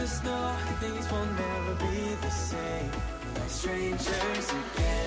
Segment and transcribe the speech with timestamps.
[0.00, 2.90] just know things will never be the same.
[3.48, 4.98] Strangers again.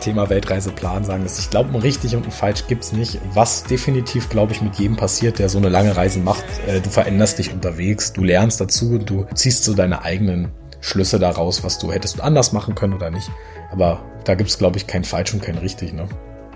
[0.00, 3.20] Thema Weltreiseplan sagen ist, ich glaube, ein richtig und ein falsch gibt's nicht.
[3.34, 6.88] Was definitiv, glaube ich, mit jedem passiert, der so eine lange Reise macht, äh, du
[6.88, 11.78] veränderst dich unterwegs, du lernst dazu und du ziehst so deine eigenen Schlüsse daraus, was
[11.78, 13.30] du hättest anders machen können oder nicht.
[13.70, 16.08] Aber da gibt's, glaube ich, kein falsch und kein richtig, ne?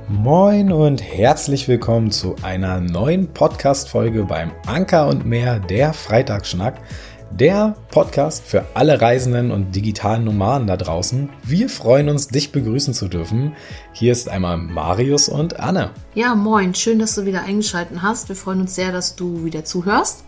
[0.09, 6.79] Moin und herzlich willkommen zu einer neuen Podcast-Folge beim Anker und Meer, der Freitagsschnack
[7.31, 11.31] der Podcast für alle Reisenden und digitalen Nomaden da draußen.
[11.43, 13.55] Wir freuen uns, dich begrüßen zu dürfen.
[13.93, 15.91] Hier ist einmal Marius und Anne.
[16.15, 18.29] Ja, moin, schön, dass du wieder eingeschaltet hast.
[18.29, 20.25] Wir freuen uns sehr, dass du wieder zuhörst.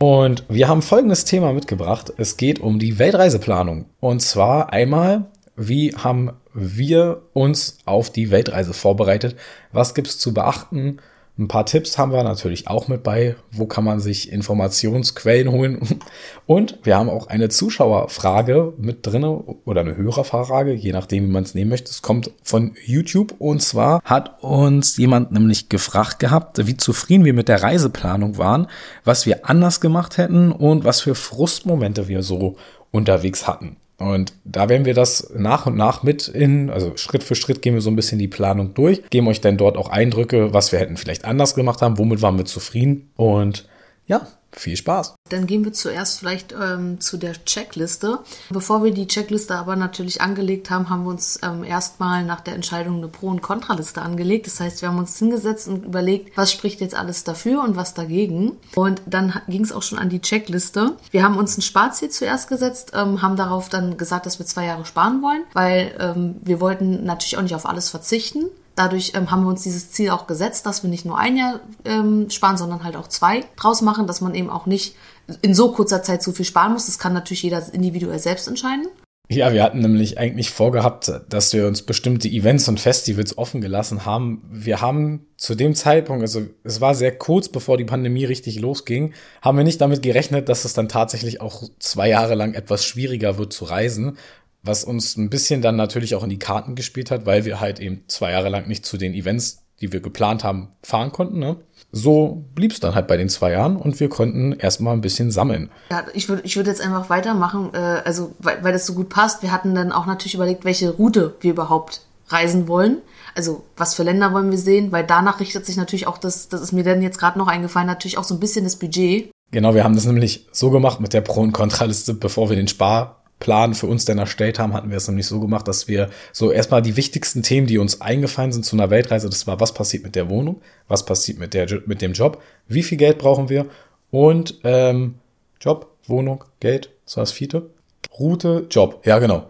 [0.00, 2.12] Und wir haben folgendes Thema mitgebracht.
[2.16, 3.86] Es geht um die Weltreiseplanung.
[4.00, 5.26] Und zwar einmal,
[5.60, 9.36] wie haben wir uns auf die Weltreise vorbereitet?
[9.72, 11.00] Was gibt es zu beachten?
[11.38, 13.36] Ein paar Tipps haben wir natürlich auch mit bei.
[13.50, 16.00] Wo kann man sich Informationsquellen holen?
[16.46, 21.44] Und wir haben auch eine Zuschauerfrage mit drinne oder eine Hörerfrage, je nachdem, wie man
[21.44, 21.90] es nehmen möchte.
[21.90, 27.34] Es kommt von YouTube und zwar hat uns jemand nämlich gefragt gehabt, wie zufrieden wir
[27.34, 28.66] mit der Reiseplanung waren,
[29.04, 32.56] was wir anders gemacht hätten und was für Frustmomente wir so
[32.90, 33.76] unterwegs hatten.
[34.00, 37.74] Und da werden wir das nach und nach mit in, also Schritt für Schritt gehen
[37.74, 40.78] wir so ein bisschen die Planung durch, geben euch dann dort auch Eindrücke, was wir
[40.78, 43.10] hätten vielleicht anders gemacht haben, womit waren wir zufrieden.
[43.16, 43.68] Und
[44.06, 45.14] ja, viel Spaß.
[45.28, 48.18] Dann gehen wir zuerst vielleicht ähm, zu der Checkliste.
[48.50, 52.54] Bevor wir die Checkliste aber natürlich angelegt haben, haben wir uns ähm, erstmal nach der
[52.54, 54.46] Entscheidung eine Pro- und Kontraliste angelegt.
[54.46, 57.94] Das heißt, wir haben uns hingesetzt und überlegt, was spricht jetzt alles dafür und was
[57.94, 58.56] dagegen.
[58.74, 60.96] Und dann ging es auch schon an die Checkliste.
[61.10, 64.66] Wir haben uns ein Sparziel zuerst gesetzt, ähm, haben darauf dann gesagt, dass wir zwei
[64.66, 68.46] Jahre sparen wollen, weil ähm, wir wollten natürlich auch nicht auf alles verzichten.
[68.80, 71.60] Dadurch ähm, haben wir uns dieses Ziel auch gesetzt, dass wir nicht nur ein Jahr
[71.84, 74.96] ähm, sparen, sondern halt auch zwei draus machen, dass man eben auch nicht
[75.42, 76.86] in so kurzer Zeit so viel sparen muss.
[76.86, 78.86] Das kann natürlich jeder individuell selbst entscheiden.
[79.28, 84.06] Ja, wir hatten nämlich eigentlich vorgehabt, dass wir uns bestimmte Events und Festivals offen gelassen
[84.06, 84.42] haben.
[84.50, 89.12] Wir haben zu dem Zeitpunkt, also es war sehr kurz bevor die Pandemie richtig losging,
[89.42, 93.36] haben wir nicht damit gerechnet, dass es dann tatsächlich auch zwei Jahre lang etwas schwieriger
[93.36, 94.16] wird zu reisen
[94.62, 97.80] was uns ein bisschen dann natürlich auch in die Karten gespielt hat, weil wir halt
[97.80, 101.38] eben zwei Jahre lang nicht zu den Events, die wir geplant haben, fahren konnten.
[101.38, 101.56] Ne?
[101.92, 105.30] So blieb es dann halt bei den zwei Jahren und wir konnten erstmal ein bisschen
[105.30, 105.70] sammeln.
[105.90, 109.08] Ja, ich würde ich würd jetzt einfach weitermachen, äh, also weil, weil das so gut
[109.08, 109.42] passt.
[109.42, 112.98] Wir hatten dann auch natürlich überlegt, welche Route wir überhaupt reisen wollen.
[113.34, 116.60] Also was für Länder wollen wir sehen, weil danach richtet sich natürlich auch das, das
[116.60, 119.30] ist mir dann jetzt gerade noch eingefallen, natürlich auch so ein bisschen das Budget.
[119.52, 122.68] Genau, wir haben das nämlich so gemacht mit der Pro- und Kontraliste, bevor wir den
[122.68, 126.10] Spar Plan für uns denn erstellt haben, hatten wir es nämlich so gemacht, dass wir
[126.32, 129.74] so erstmal die wichtigsten Themen, die uns eingefallen sind zu einer Weltreise, das war, was
[129.74, 133.48] passiert mit der Wohnung, was passiert mit, der, mit dem Job, wie viel Geld brauchen
[133.48, 133.66] wir
[134.10, 135.16] und ähm,
[135.60, 137.70] Job, Wohnung, Geld, das war das vierte.
[138.18, 139.46] Route, Job, ja genau.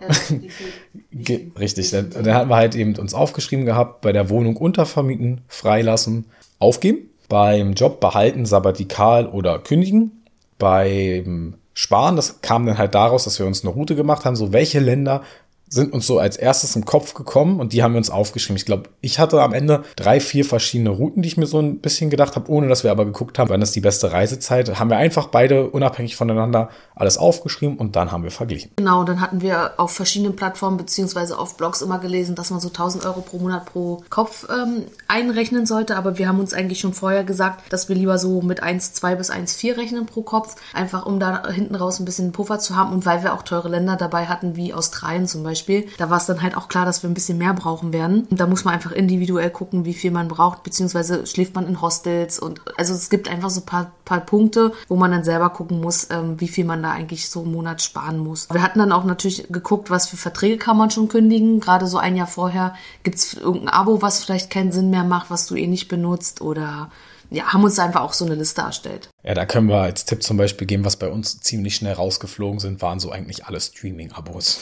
[1.10, 5.40] Ja, Richtig, dann, dann hatten wir halt eben uns aufgeschrieben gehabt, bei der Wohnung untervermieten,
[5.48, 6.26] freilassen,
[6.60, 10.24] aufgeben, beim Job behalten, sabbatikal oder kündigen,
[10.58, 12.14] beim sparen.
[12.14, 15.22] Das kam dann halt daraus, dass wir uns eine Route gemacht haben, so welche Länder
[15.70, 18.56] sind uns so als erstes im Kopf gekommen und die haben wir uns aufgeschrieben.
[18.56, 21.78] Ich glaube, ich hatte am Ende drei, vier verschiedene Routen, die ich mir so ein
[21.78, 24.80] bisschen gedacht habe, ohne dass wir aber geguckt haben, wann ist die beste Reisezeit.
[24.80, 28.72] Haben wir einfach beide unabhängig voneinander alles aufgeschrieben und dann haben wir verglichen.
[28.76, 32.68] Genau, dann hatten wir auf verschiedenen Plattformen beziehungsweise auf Blogs immer gelesen, dass man so
[32.68, 36.94] 1000 Euro pro Monat pro Kopf ähm, einrechnen sollte, aber wir haben uns eigentlich schon
[36.94, 41.20] vorher gesagt, dass wir lieber so mit 1,2 bis 1,4 rechnen pro Kopf, einfach um
[41.20, 44.26] da hinten raus ein bisschen Puffer zu haben und weil wir auch teure Länder dabei
[44.26, 45.88] hatten, wie Australien zum Beispiel Beispiel.
[45.98, 48.26] Da war es dann halt auch klar, dass wir ein bisschen mehr brauchen werden.
[48.30, 51.80] Und da muss man einfach individuell gucken, wie viel man braucht, beziehungsweise schläft man in
[51.80, 55.50] Hostels und also es gibt einfach so ein paar, paar Punkte, wo man dann selber
[55.50, 58.48] gucken muss, ähm, wie viel man da eigentlich so im Monat sparen muss.
[58.50, 61.60] Wir hatten dann auch natürlich geguckt, was für Verträge kann man schon kündigen.
[61.60, 65.30] Gerade so ein Jahr vorher gibt es irgendein Abo, was vielleicht keinen Sinn mehr macht,
[65.30, 66.90] was du eh nicht benutzt oder
[67.30, 69.08] ja, haben uns einfach auch so eine Liste erstellt.
[69.22, 72.58] Ja, da können wir als Tipp zum Beispiel geben, was bei uns ziemlich schnell rausgeflogen
[72.58, 74.60] sind, waren so eigentlich alle Streaming-Abos.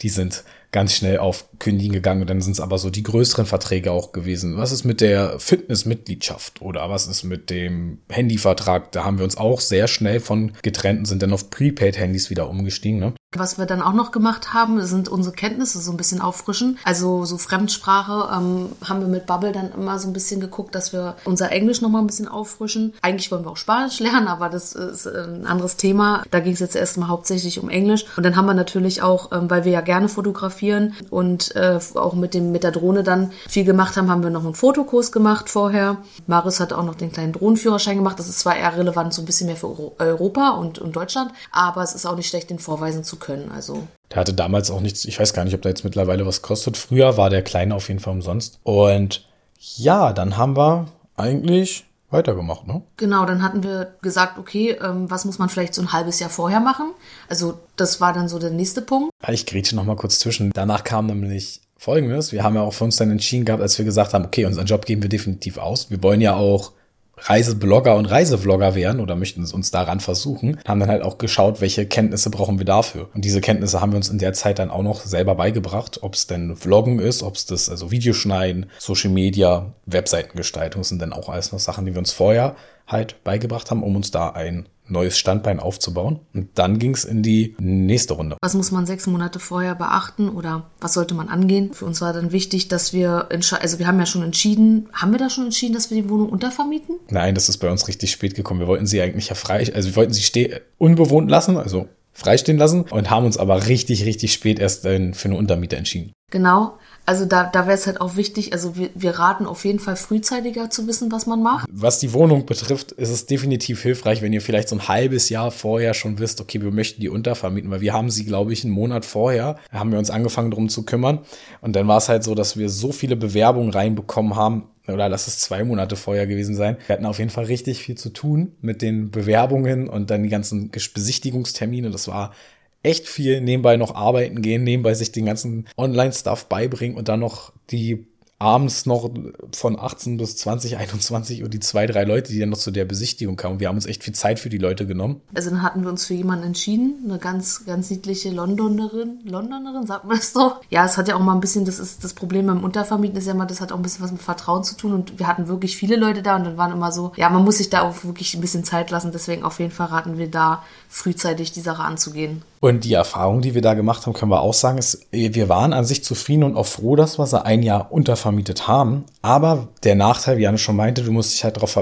[0.00, 0.44] Die sind
[0.74, 4.10] ganz schnell auf Kündigen gegangen und dann sind es aber so die größeren Verträge auch
[4.10, 4.56] gewesen.
[4.56, 8.90] Was ist mit der Fitnessmitgliedschaft oder was ist mit dem Handyvertrag?
[8.90, 12.50] Da haben wir uns auch sehr schnell von getrennt und sind dann auf Prepaid-Handys wieder
[12.50, 12.98] umgestiegen.
[12.98, 13.14] Ne?
[13.36, 16.78] Was wir dann auch noch gemacht haben, sind unsere Kenntnisse so ein bisschen auffrischen.
[16.84, 20.92] Also so Fremdsprache ähm, haben wir mit Bubble dann immer so ein bisschen geguckt, dass
[20.92, 22.94] wir unser Englisch noch mal ein bisschen auffrischen.
[23.02, 26.22] Eigentlich wollen wir auch Spanisch lernen, aber das ist ein anderes Thema.
[26.30, 28.04] Da ging es jetzt erstmal hauptsächlich um Englisch.
[28.16, 32.14] Und dann haben wir natürlich auch, ähm, weil wir ja gerne fotografieren und äh, auch
[32.14, 35.48] mit dem mit der Drohne dann viel gemacht haben, haben wir noch einen Fotokurs gemacht
[35.48, 35.98] vorher.
[36.26, 38.18] Marius hat auch noch den kleinen Drohnenführerschein gemacht.
[38.18, 41.82] Das ist zwar eher relevant, so ein bisschen mehr für Europa und, und Deutschland, aber
[41.82, 43.23] es ist auch nicht schlecht, den vorweisen zu können.
[43.52, 46.42] Also der hatte damals auch nichts, ich weiß gar nicht, ob der jetzt mittlerweile was
[46.42, 46.76] kostet.
[46.76, 48.60] Früher war der Kleine auf jeden Fall umsonst.
[48.62, 49.26] Und
[49.58, 50.86] ja, dann haben wir
[51.16, 52.82] eigentlich weitergemacht, ne?
[52.96, 56.30] Genau, dann hatten wir gesagt, okay, ähm, was muss man vielleicht so ein halbes Jahr
[56.30, 56.92] vorher machen?
[57.28, 59.10] Also das war dann so der nächste Punkt.
[59.28, 60.50] Ich grätsche noch mal kurz zwischen.
[60.52, 62.32] Danach kam nämlich Folgendes.
[62.32, 64.66] Wir haben ja auch für uns dann entschieden gehabt, als wir gesagt haben, okay, unseren
[64.66, 65.90] Job geben wir definitiv aus.
[65.90, 66.72] Wir wollen ja auch
[67.18, 71.86] Reiseblogger und Reisevlogger werden oder möchten uns daran versuchen, haben dann halt auch geschaut, welche
[71.86, 73.08] Kenntnisse brauchen wir dafür.
[73.14, 76.14] Und diese Kenntnisse haben wir uns in der Zeit dann auch noch selber beigebracht, ob
[76.14, 81.28] es denn Vloggen ist, ob es das, also Videoschneiden, Social Media, Webseitengestaltung sind dann auch
[81.28, 82.56] alles noch Sachen, die wir uns vorher
[82.86, 86.20] halt beigebracht haben, um uns da ein neues Standbein aufzubauen.
[86.34, 88.36] Und dann ging es in die nächste Runde.
[88.42, 91.72] Was muss man sechs Monate vorher beachten oder was sollte man angehen?
[91.72, 95.18] Für uns war dann wichtig, dass wir, also wir haben ja schon entschieden, haben wir
[95.18, 96.96] da schon entschieden, dass wir die Wohnung untervermieten?
[97.10, 98.60] Nein, das ist bei uns richtig spät gekommen.
[98.60, 102.82] Wir wollten sie eigentlich ja frei, also wir wollten sie unbewohnt lassen, also freistehen lassen
[102.82, 106.12] und haben uns aber richtig, richtig spät erst für eine Untermiete entschieden.
[106.30, 106.78] Genau.
[107.06, 109.96] Also da, da wäre es halt auch wichtig, also wir, wir raten auf jeden Fall
[109.96, 111.66] frühzeitiger zu wissen, was man macht.
[111.70, 115.50] Was die Wohnung betrifft, ist es definitiv hilfreich, wenn ihr vielleicht so ein halbes Jahr
[115.50, 118.72] vorher schon wisst, okay, wir möchten die untervermieten, weil wir haben sie, glaube ich, einen
[118.72, 121.20] Monat vorher, haben wir uns angefangen darum zu kümmern.
[121.60, 125.26] Und dann war es halt so, dass wir so viele Bewerbungen reinbekommen haben, oder lass
[125.26, 126.76] es zwei Monate vorher gewesen sein.
[126.86, 130.28] Wir hatten auf jeden Fall richtig viel zu tun mit den Bewerbungen und dann die
[130.28, 131.90] ganzen Besichtigungstermine.
[131.90, 132.34] Das war
[132.84, 137.52] echt viel nebenbei noch arbeiten gehen, nebenbei sich den ganzen Online-Stuff beibringen und dann noch
[137.70, 138.06] die
[138.44, 139.10] abends noch
[139.52, 142.84] von 18 bis 20, 21 Uhr die zwei, drei Leute, die dann noch zu der
[142.84, 143.58] Besichtigung kamen.
[143.58, 145.20] Wir haben uns echt viel Zeit für die Leute genommen.
[145.34, 149.20] Also dann hatten wir uns für jemanden entschieden, eine ganz, ganz niedliche Londonerin.
[149.24, 150.52] Londonerin, sagt man es so?
[150.70, 153.26] Ja, es hat ja auch mal ein bisschen, das ist das Problem beim Untervermieten ist
[153.26, 155.48] ja immer, das hat auch ein bisschen was mit Vertrauen zu tun und wir hatten
[155.48, 158.04] wirklich viele Leute da und dann waren immer so, ja, man muss sich da auch
[158.04, 161.82] wirklich ein bisschen Zeit lassen, deswegen auf jeden Fall raten wir da frühzeitig die Sache
[161.82, 162.42] anzugehen.
[162.60, 165.74] Und die Erfahrung, die wir da gemacht haben, können wir auch sagen, ist, wir waren
[165.74, 167.92] an sich zufrieden und auch froh, dass wir sie ein Jahr
[168.34, 169.04] untervermietet haben.
[169.22, 171.78] Aber der Nachteil, wie Janne schon meinte, du musst dich halt darauf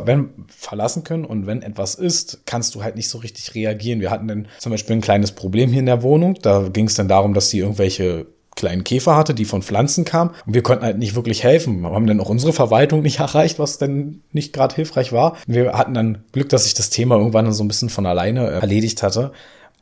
[0.48, 4.00] verlassen können und wenn etwas ist, kannst du halt nicht so richtig reagieren.
[4.00, 6.38] Wir hatten dann zum Beispiel ein kleines Problem hier in der Wohnung.
[6.42, 10.30] Da ging es dann darum, dass sie irgendwelche kleinen Käfer hatte, die von Pflanzen kamen.
[10.46, 11.80] Und wir konnten halt nicht wirklich helfen.
[11.80, 15.36] Wir haben dann auch unsere Verwaltung nicht erreicht, was dann nicht gerade hilfreich war.
[15.46, 18.60] Wir hatten dann Glück, dass sich das Thema irgendwann so ein bisschen von alleine äh,
[18.60, 19.32] erledigt hatte.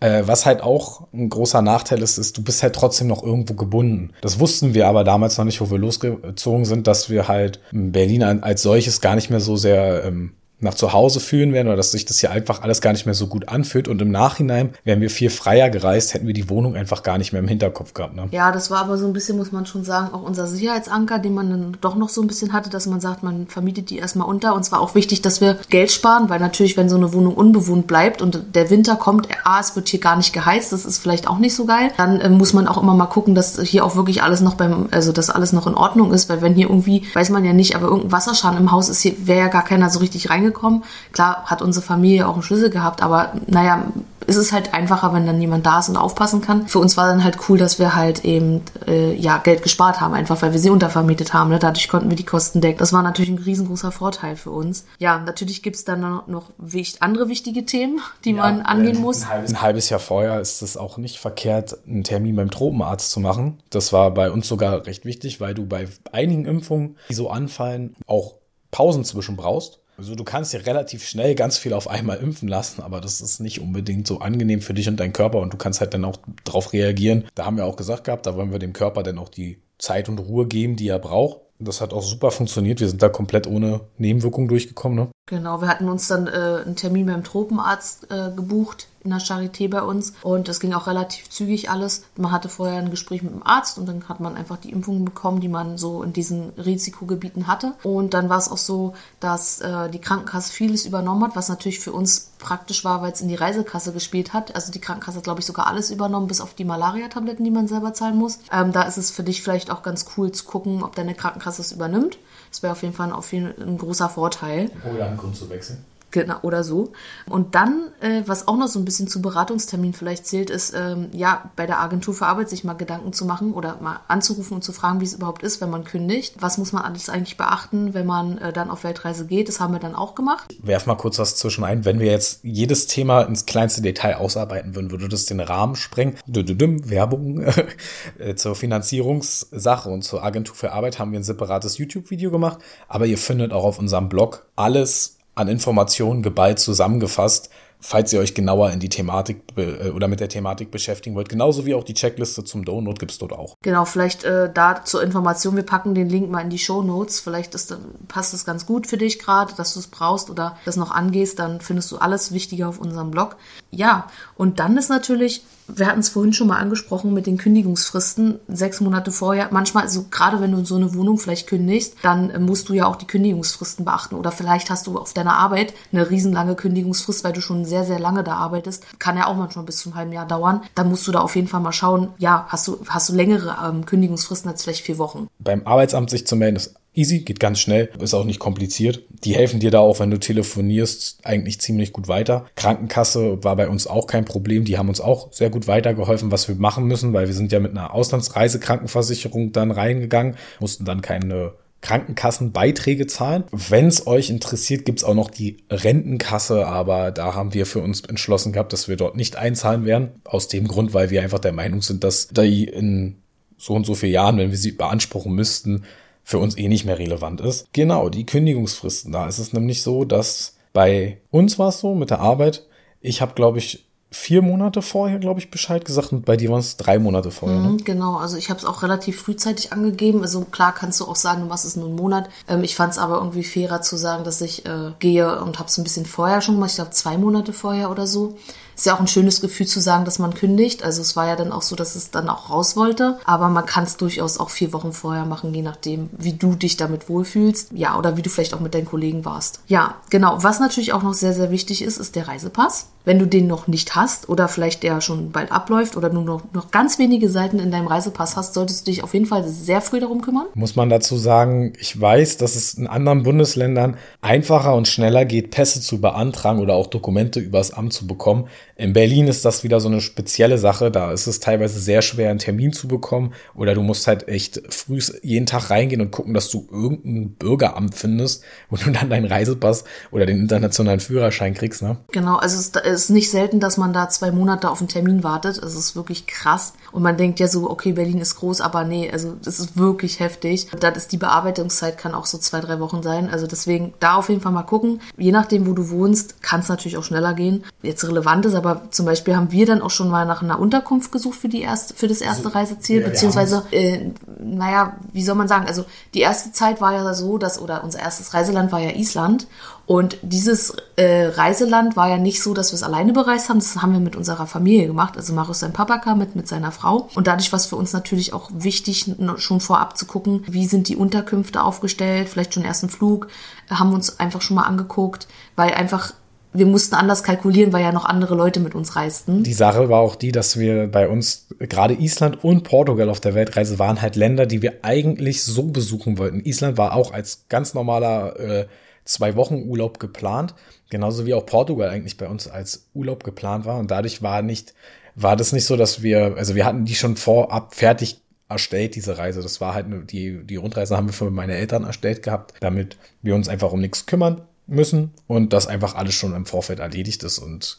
[0.01, 3.55] Äh, was halt auch ein großer Nachteil ist, ist, du bist halt trotzdem noch irgendwo
[3.55, 4.13] gebunden.
[4.23, 8.23] Das wussten wir aber damals noch nicht, wo wir losgezogen sind, dass wir halt Berlin
[8.23, 11.93] als solches gar nicht mehr so sehr ähm, nach zu Hause fühlen werden oder dass
[11.93, 13.89] sich das hier einfach alles gar nicht mehr so gut anfühlt.
[13.89, 17.33] Und im Nachhinein wären wir viel freier gereist, hätten wir die Wohnung einfach gar nicht
[17.33, 18.15] mehr im Hinterkopf gehabt.
[18.15, 18.29] Ne?
[18.31, 21.35] Ja, das war aber so ein bisschen, muss man schon sagen, auch unser Sicherheitsanker, den
[21.35, 24.29] man dann doch noch so ein bisschen hatte, dass man sagt, man vermietet die erstmal
[24.29, 24.55] unter.
[24.55, 27.87] Und zwar auch wichtig, dass wir Geld sparen, weil natürlich, wenn so eine Wohnung unbewohnt
[27.87, 31.29] bleibt und der Winter kommt, ah, es wird hier gar nicht geheizt, das ist vielleicht
[31.29, 33.97] auch nicht so geil, dann äh, muss man auch immer mal gucken, dass hier auch
[33.97, 37.05] wirklich alles noch beim, also dass alles noch in Ordnung ist, weil wenn hier irgendwie,
[37.15, 39.91] weiß man ja nicht, aber irgendein Wasserschaden im Haus ist, hier wäre ja gar keiner
[39.91, 40.85] so richtig reingekommen.
[41.13, 43.85] Klar hat unsere Familie auch einen Schlüssel gehabt, aber naja,
[44.27, 46.69] ist es halt einfacher, wenn dann jemand da ist und aufpassen kann.
[46.69, 50.15] Für uns war dann halt cool, dass wir halt eben äh, ja Geld gespart haben,
[50.15, 51.51] einfach weil wir sie untervermietet haben.
[51.51, 51.59] Ne?
[51.59, 52.79] Dadurch konnten wir die Kosten decken.
[52.79, 54.85] Das war natürlich ein riesengroßer Vorteil für uns.
[54.99, 56.53] Ja, natürlich gibt's dann noch
[57.01, 59.29] andere wichtige Themen, die ja, man angehen ein muss.
[59.29, 63.21] Halbes, ein halbes Jahr vorher ist es auch nicht verkehrt, einen Termin beim Tropenarzt zu
[63.21, 63.59] machen.
[63.71, 67.97] Das war bei uns sogar recht wichtig, weil du bei einigen Impfungen, die so anfallen,
[68.07, 68.35] auch
[68.71, 69.81] Pausen zwischen brauchst.
[70.01, 73.39] Also du kannst dir relativ schnell ganz viel auf einmal impfen lassen, aber das ist
[73.39, 76.17] nicht unbedingt so angenehm für dich und deinen Körper und du kannst halt dann auch
[76.43, 77.29] darauf reagieren.
[77.35, 80.09] Da haben wir auch gesagt gehabt, da wollen wir dem Körper dann auch die Zeit
[80.09, 81.41] und Ruhe geben, die er braucht.
[81.59, 82.81] Das hat auch super funktioniert.
[82.81, 84.97] Wir sind da komplett ohne Nebenwirkungen durchgekommen.
[84.97, 85.09] Ne?
[85.27, 89.69] Genau, wir hatten uns dann äh, einen Termin beim Tropenarzt äh, gebucht in der Charité
[89.69, 92.05] bei uns und das ging auch relativ zügig alles.
[92.17, 95.05] Man hatte vorher ein Gespräch mit dem Arzt und dann hat man einfach die Impfungen
[95.05, 97.73] bekommen, die man so in diesen Risikogebieten hatte.
[97.83, 101.81] Und dann war es auch so, dass äh, die Krankenkasse vieles übernommen hat, was natürlich
[101.81, 104.55] für uns praktisch war, weil es in die Reisekasse gespielt hat.
[104.55, 107.69] Also die Krankenkasse hat, glaube ich, sogar alles übernommen, bis auf die Malaria-Tabletten, die man
[107.69, 108.39] selber zahlen muss.
[108.53, 111.63] Ähm, da ist es für dich vielleicht auch ganz cool zu gucken, ob deine Krankenkasse
[111.63, 112.19] es übernimmt.
[112.51, 114.71] Das wäre auf jeden Fall auf jeden, ein großer Vorteil.
[114.93, 115.85] Oder ein Grund zu wechseln.
[116.11, 116.93] Genau, oder so.
[117.29, 121.09] Und dann, äh, was auch noch so ein bisschen zu Beratungstermin vielleicht zählt, ist, ähm,
[121.13, 124.65] ja, bei der Agentur für Arbeit sich mal Gedanken zu machen oder mal anzurufen und
[124.65, 126.35] zu fragen, wie es überhaupt ist, wenn man kündigt.
[126.41, 129.49] Was muss man alles eigentlich beachten, wenn man äh, dann auf Weltreise geht?
[129.49, 130.53] Das haben wir dann auch gemacht.
[130.63, 131.85] Werf mal kurz was zwischen ein.
[131.85, 136.17] Wenn wir jetzt jedes Thema ins kleinste Detail ausarbeiten würden, würde das den Rahmen sprengen.
[136.27, 137.45] Werbung
[138.19, 142.59] äh, zur Finanzierungssache und zur Agentur für Arbeit haben wir ein separates YouTube-Video gemacht.
[142.89, 148.35] Aber ihr findet auch auf unserem Blog alles an Informationen geballt zusammengefasst, falls ihr euch
[148.35, 151.29] genauer in die Thematik äh, oder mit der Thematik beschäftigen wollt.
[151.29, 153.57] Genauso wie auch die Checkliste zum Download gibt es dort auch.
[153.63, 157.21] Genau, vielleicht äh, da zur Information, wir packen den Link mal in die Show Notes.
[157.21, 157.75] Vielleicht ist,
[158.09, 161.39] passt das ganz gut für dich gerade, dass du es brauchst oder das noch angehst,
[161.39, 163.37] dann findest du alles Wichtige auf unserem Blog.
[163.71, 165.43] Ja, und dann ist natürlich
[165.77, 169.49] wir hatten es vorhin schon mal angesprochen mit den Kündigungsfristen, sechs Monate vorher.
[169.51, 172.87] Manchmal, also gerade wenn du so eine Wohnung vielleicht kündigst, dann äh, musst du ja
[172.87, 174.15] auch die Kündigungsfristen beachten.
[174.15, 177.99] Oder vielleicht hast du auf deiner Arbeit eine riesenlange Kündigungsfrist, weil du schon sehr, sehr
[177.99, 178.85] lange da arbeitest.
[178.99, 180.63] Kann ja auch manchmal bis zum halben Jahr dauern.
[180.75, 183.57] Dann musst du da auf jeden Fall mal schauen, ja, hast du, hast du längere
[183.67, 185.29] ähm, Kündigungsfristen als vielleicht vier Wochen.
[185.39, 189.03] Beim Arbeitsamt sich zu melden ist easy, geht ganz schnell, ist auch nicht kompliziert.
[189.25, 192.47] Die helfen dir da auch, wenn du telefonierst, eigentlich ziemlich gut weiter.
[192.57, 194.65] Krankenkasse war bei uns auch kein Problem.
[194.65, 197.61] Die haben uns auch sehr gut weitergeholfen, was wir machen müssen, weil wir sind ja
[197.61, 203.45] mit einer Auslandsreisekrankenversicherung dann reingegangen, mussten dann keine Krankenkassenbeiträge zahlen.
[203.53, 208.03] Wenn es euch interessiert, gibt's auch noch die Rentenkasse, aber da haben wir für uns
[208.03, 210.11] entschlossen gehabt, dass wir dort nicht einzahlen werden.
[210.25, 213.17] Aus dem Grund, weil wir einfach der Meinung sind, dass die in
[213.57, 215.85] so und so vielen Jahren, wenn wir sie beanspruchen müssten,
[216.31, 217.67] für uns eh nicht mehr relevant ist.
[217.73, 219.11] Genau, die Kündigungsfristen.
[219.11, 222.69] Da ist es nämlich so, dass bei uns war es so mit der Arbeit.
[223.01, 226.61] Ich habe, glaube ich, vier Monate vorher, glaube ich, Bescheid gesagt und bei dir waren
[226.61, 227.59] es drei Monate vorher.
[227.59, 227.71] Ne?
[227.71, 230.23] Mhm, genau, also ich habe es auch relativ frühzeitig angegeben.
[230.23, 232.29] Also klar kannst du auch sagen, was ist nur ein Monat.
[232.49, 235.69] Ähm, ich fand es aber irgendwie fairer zu sagen, dass ich äh, gehe und habe
[235.69, 236.71] es ein bisschen vorher schon gemacht.
[236.71, 238.37] Ich glaube zwei Monate vorher oder so.
[238.81, 240.83] Ist ja auch ein schönes Gefühl zu sagen, dass man kündigt.
[240.83, 243.19] Also es war ja dann auch so, dass es dann auch raus wollte.
[243.27, 246.79] Aber man kann es durchaus auch vier Wochen vorher machen, je nachdem, wie du dich
[246.79, 247.73] damit wohlfühlst.
[247.75, 249.61] Ja, oder wie du vielleicht auch mit deinen Kollegen warst.
[249.67, 250.43] Ja, genau.
[250.43, 252.87] Was natürlich auch noch sehr, sehr wichtig ist, ist der Reisepass.
[253.05, 256.43] Wenn du den noch nicht hast oder vielleicht der schon bald abläuft oder du noch,
[256.53, 259.81] noch ganz wenige Seiten in deinem Reisepass hast, solltest du dich auf jeden Fall sehr
[259.81, 260.47] früh darum kümmern.
[260.55, 265.51] Muss man dazu sagen, ich weiß, dass es in anderen Bundesländern einfacher und schneller geht,
[265.51, 268.49] Pässe zu beantragen oder auch Dokumente übers Amt zu bekommen.
[268.77, 270.91] In Berlin ist das wieder so eine spezielle Sache.
[270.91, 274.63] Da ist es teilweise sehr schwer, einen Termin zu bekommen oder du musst halt echt
[274.69, 279.27] früh jeden Tag reingehen und gucken, dass du irgendein Bürgeramt findest, wo du dann deinen
[279.27, 281.83] Reisepass oder den internationalen Führerschein kriegst.
[281.83, 281.99] Ne?
[282.13, 285.25] Genau, also es ist ist nicht selten, dass man da zwei Monate auf einen Termin
[285.25, 285.59] wartet.
[285.59, 286.73] Es ist wirklich krass.
[286.93, 290.21] Und man denkt ja so, okay, Berlin ist groß, aber nee, also das ist wirklich
[290.21, 290.69] heftig.
[290.79, 293.29] Dann ist die Bearbeitungszeit kann auch so zwei, drei Wochen sein.
[293.31, 295.01] Also deswegen da auf jeden Fall mal gucken.
[295.17, 297.65] Je nachdem, wo du wohnst, kann es natürlich auch schneller gehen.
[297.83, 301.13] Jetzt relevant ist, aber zum Beispiel haben wir dann auch schon mal nach einer Unterkunft
[301.13, 305.67] gesucht für die erste, für das erste Reiseziel, beziehungsweise, äh, naja, wie soll man sagen?
[305.67, 309.47] Also die erste Zeit war ja so, dass, oder unser erstes Reiseland war ja Island.
[309.91, 313.59] Und dieses äh, Reiseland war ja nicht so, dass wir es alleine bereist haben.
[313.59, 315.17] Das haben wir mit unserer Familie gemacht.
[315.17, 317.09] Also Marius sein Papa kam mit, mit seiner Frau.
[317.17, 320.87] Und dadurch war es für uns natürlich auch wichtig, schon vorab zu gucken, wie sind
[320.87, 323.27] die Unterkünfte aufgestellt, vielleicht schon ersten Flug,
[323.69, 326.13] haben wir uns einfach schon mal angeguckt, weil einfach
[326.53, 329.43] wir mussten anders kalkulieren, weil ja noch andere Leute mit uns reisten.
[329.43, 333.35] Die Sache war auch die, dass wir bei uns gerade Island und Portugal auf der
[333.35, 336.45] Weltreise waren halt Länder, die wir eigentlich so besuchen wollten.
[336.45, 338.67] Island war auch als ganz normaler äh,
[339.05, 340.55] zwei Wochen Urlaub geplant,
[340.91, 343.79] genauso wie auch Portugal eigentlich bei uns als Urlaub geplant war.
[343.79, 344.75] Und dadurch war nicht,
[345.15, 349.17] war das nicht so, dass wir, also wir hatten die schon vorab fertig erstellt, diese
[349.17, 349.43] Reise.
[349.43, 353.35] Das war halt die, die Rundreise haben wir für meine Eltern erstellt gehabt, damit wir
[353.35, 357.39] uns einfach um nichts kümmern müssen und das einfach alles schon im Vorfeld erledigt ist
[357.39, 357.79] und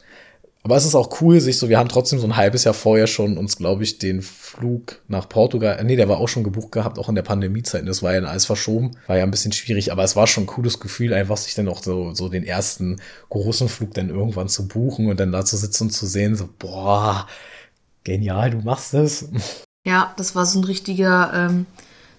[0.63, 3.08] aber es ist auch cool, sich so, wir haben trotzdem so ein halbes Jahr vorher
[3.08, 6.72] schon uns, glaube ich, den Flug nach Portugal, äh, nee, der war auch schon gebucht
[6.72, 7.88] gehabt, auch in der Pandemiezeit.
[7.88, 10.48] Das war ja alles verschoben, war ja ein bisschen schwierig, aber es war schon ein
[10.48, 14.68] cooles Gefühl, einfach sich dann auch so, so den ersten großen Flug dann irgendwann zu
[14.68, 17.27] buchen und dann da zu sitzen und zu sehen, so, boah,
[18.03, 19.30] genial, du machst es.
[19.84, 21.65] Ja, das war so ein richtiger, ähm,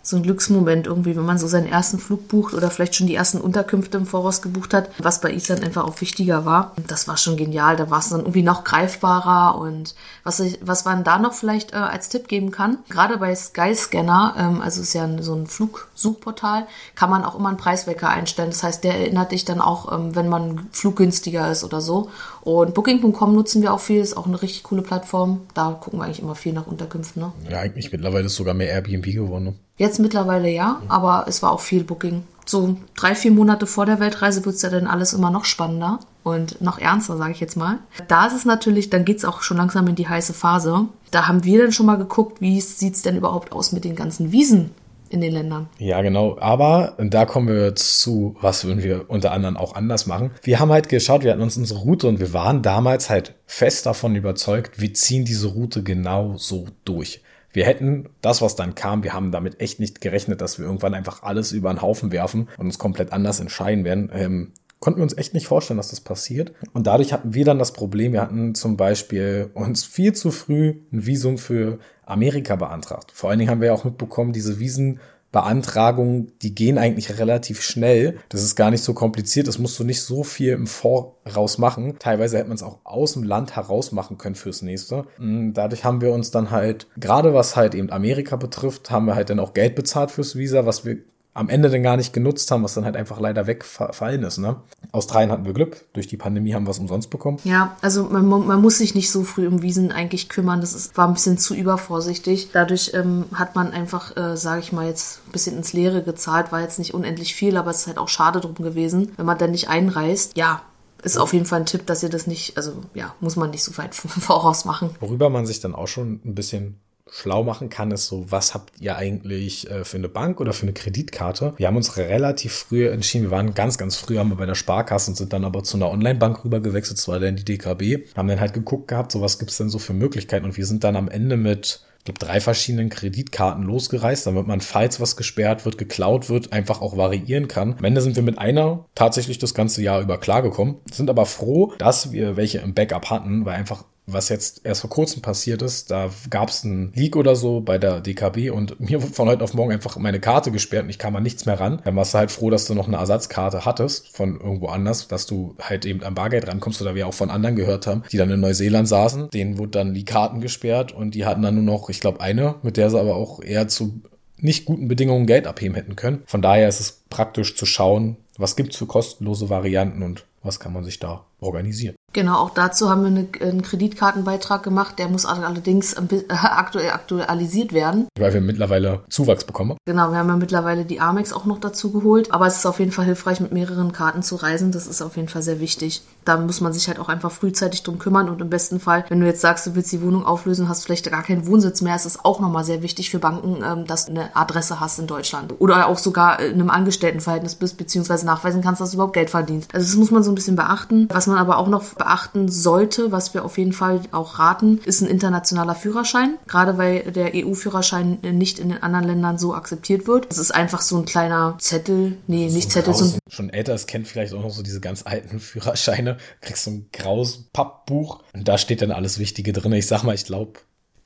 [0.02, 3.14] so ein Glücksmoment irgendwie, wenn man so seinen ersten Flug bucht oder vielleicht schon die
[3.14, 6.74] ersten Unterkünfte im Voraus gebucht hat, was bei Island einfach auch wichtiger war.
[6.88, 7.76] Das war schon genial.
[7.76, 9.94] Da war es dann irgendwie noch greifbarer und
[10.24, 14.34] was ich, was man da noch vielleicht äh, als Tipp geben kann, gerade bei Skyscanner,
[14.38, 18.50] ähm, also ist ja so ein Flugsuchportal, kann man auch immer einen Preiswecker einstellen.
[18.50, 22.10] Das heißt, der erinnert dich dann auch, ähm, wenn man fluggünstiger ist oder so.
[22.42, 25.42] Und Booking.com nutzen wir auch viel, ist auch eine richtig coole Plattform.
[25.54, 27.22] Da gucken wir eigentlich immer viel nach Unterkünften.
[27.22, 27.32] Ne?
[27.48, 29.44] Ja, eigentlich mittlerweile ist sogar mehr Airbnb geworden.
[29.44, 29.54] Ne?
[29.82, 32.22] Jetzt mittlerweile ja, aber es war auch viel Booking.
[32.46, 35.98] So drei, vier Monate vor der Weltreise wird es ja dann alles immer noch spannender
[36.22, 37.78] und noch ernster, sage ich jetzt mal.
[38.06, 40.86] Da ist es natürlich, dann geht's auch schon langsam in die heiße Phase.
[41.10, 44.30] Da haben wir dann schon mal geguckt, wie sieht's denn überhaupt aus mit den ganzen
[44.30, 44.70] Wiesen
[45.08, 45.68] in den Ländern.
[45.78, 46.38] Ja, genau.
[46.38, 50.30] Aber da kommen wir zu, was würden wir unter anderem auch anders machen.
[50.44, 53.84] Wir haben halt geschaut, wir hatten uns unsere Route und wir waren damals halt fest
[53.86, 57.20] davon überzeugt, wir ziehen diese Route genau so durch.
[57.52, 60.94] Wir hätten das, was dann kam, wir haben damit echt nicht gerechnet, dass wir irgendwann
[60.94, 64.10] einfach alles über den Haufen werfen und uns komplett anders entscheiden werden.
[64.12, 66.52] Ähm, konnten wir uns echt nicht vorstellen, dass das passiert.
[66.72, 70.74] Und dadurch hatten wir dann das Problem, wir hatten zum Beispiel uns viel zu früh
[70.92, 73.12] ein Visum für Amerika beantragt.
[73.14, 74.98] Vor allen Dingen haben wir ja auch mitbekommen, diese Visen
[75.32, 78.18] Beantragungen, die gehen eigentlich relativ schnell.
[78.28, 79.48] Das ist gar nicht so kompliziert.
[79.48, 81.96] Das musst du nicht so viel im Voraus machen.
[81.98, 85.06] Teilweise hätte man es auch aus dem Land heraus machen können fürs nächste.
[85.18, 89.14] Mm, dadurch haben wir uns dann halt, gerade was halt eben Amerika betrifft, haben wir
[89.14, 90.98] halt dann auch Geld bezahlt fürs Visa, was wir
[91.34, 94.38] am Ende dann gar nicht genutzt haben, was dann halt einfach leider wegfallen ist.
[94.38, 94.56] Ne?
[94.92, 97.38] Australien hatten wir Glück, durch die Pandemie haben wir es umsonst bekommen.
[97.44, 100.96] Ja, also man, man muss sich nicht so früh um Wiesen eigentlich kümmern, das ist,
[100.96, 102.50] war ein bisschen zu übervorsichtig.
[102.52, 106.52] Dadurch ähm, hat man einfach, äh, sage ich mal, jetzt ein bisschen ins Leere gezahlt,
[106.52, 109.38] war jetzt nicht unendlich viel, aber es ist halt auch schade drum gewesen, wenn man
[109.38, 110.36] dann nicht einreist.
[110.36, 110.62] Ja,
[111.02, 113.64] ist auf jeden Fall ein Tipp, dass ihr das nicht, also ja, muss man nicht
[113.64, 114.90] so weit voraus machen.
[115.00, 116.78] Worüber man sich dann auch schon ein bisschen
[117.12, 120.62] schlau machen kann, ist so, was habt ihr eigentlich äh, für eine Bank oder für
[120.62, 121.52] eine Kreditkarte?
[121.58, 124.54] Wir haben uns relativ früh entschieden, wir waren ganz, ganz früh haben wir bei der
[124.54, 128.28] Sparkasse und sind dann aber zu einer Online-Bank rüber gewechselt, zwar dann die DKB, haben
[128.28, 130.96] dann halt geguckt gehabt, so was gibt's denn so für Möglichkeiten und wir sind dann
[130.96, 135.78] am Ende mit ich glaube, drei verschiedenen Kreditkarten losgereist, damit man, falls was gesperrt wird,
[135.78, 137.76] geklaut wird, einfach auch variieren kann.
[137.78, 141.74] Am Ende sind wir mit einer tatsächlich das ganze Jahr über klargekommen, sind aber froh,
[141.78, 145.90] dass wir welche im Backup hatten, weil einfach was jetzt erst vor kurzem passiert ist,
[145.90, 149.44] da gab es einen Leak oder so bei der DKB und mir wurde von heute
[149.44, 151.80] auf morgen einfach meine Karte gesperrt und ich kam an nichts mehr ran.
[151.84, 155.26] Dann warst du halt froh, dass du noch eine Ersatzkarte hattest von irgendwo anders, dass
[155.26, 158.30] du halt eben am Bargeld rankommst oder wir auch von anderen gehört haben, die dann
[158.30, 159.30] in Neuseeland saßen.
[159.30, 162.56] Denen wurde dann die Karten gesperrt und die hatten dann nur noch, ich glaube, eine,
[162.62, 164.00] mit der sie aber auch eher zu
[164.36, 166.24] nicht guten Bedingungen Geld abheben hätten können.
[166.26, 170.72] Von daher ist es praktisch zu schauen, was gibt's für kostenlose Varianten und was kann
[170.72, 171.96] man sich da organisieren.
[172.12, 174.98] Genau, auch dazu haben wir eine, einen Kreditkartenbeitrag gemacht.
[174.98, 175.96] Der muss allerdings
[176.28, 178.06] aktuell aktualisiert werden.
[178.18, 179.76] Weil wir mittlerweile Zuwachs bekommen.
[179.86, 182.32] Genau, wir haben ja mittlerweile die Amex auch noch dazu geholt.
[182.32, 184.72] Aber es ist auf jeden Fall hilfreich, mit mehreren Karten zu reisen.
[184.72, 186.02] Das ist auf jeden Fall sehr wichtig.
[186.24, 188.28] Da muss man sich halt auch einfach frühzeitig drum kümmern.
[188.28, 191.10] Und im besten Fall, wenn du jetzt sagst, du willst die Wohnung auflösen, hast vielleicht
[191.10, 194.12] gar keinen Wohnsitz mehr, ist es auch nochmal sehr wichtig für Banken, ähm, dass du
[194.12, 195.54] eine Adresse hast in Deutschland.
[195.60, 199.74] Oder auch sogar in einem Angestelltenverhältnis bist, beziehungsweise nachweisen kannst, dass du überhaupt Geld verdienst.
[199.74, 201.08] Also das muss man so ein bisschen beachten.
[201.10, 205.00] Was man aber auch noch beachten sollte, was wir auf jeden Fall auch raten, ist
[205.00, 206.38] ein internationaler Führerschein.
[206.46, 210.26] Gerade weil der EU-Führerschein nicht in den anderen Ländern so akzeptiert wird.
[210.30, 213.86] Es ist einfach so ein kleiner Zettel, nee, so nicht Zettel, so ein schon älteres
[213.86, 216.18] kennt vielleicht auch noch so diese ganz alten Führerscheine.
[216.40, 219.72] Kriegst so ein graues Pappbuch und da steht dann alles Wichtige drin.
[219.72, 220.60] Ich sag mal, ich glaube,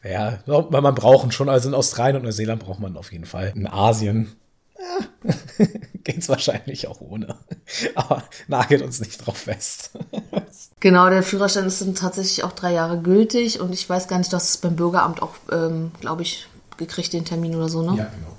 [0.04, 1.48] ja, man braucht ihn schon.
[1.48, 3.52] Also in Australien und Neuseeland braucht man auf jeden Fall.
[3.56, 4.36] In Asien
[4.78, 5.34] ja,
[6.04, 7.36] geht's wahrscheinlich auch ohne.
[7.94, 9.90] Aber nagelt uns nicht drauf fest.
[10.80, 14.32] genau, der Führerschein ist dann tatsächlich auch drei Jahre gültig und ich weiß gar nicht,
[14.32, 17.96] dass es beim Bürgeramt auch, ähm, glaube ich, gekriegt den Termin oder so, ne?
[17.96, 18.35] Ja, genau.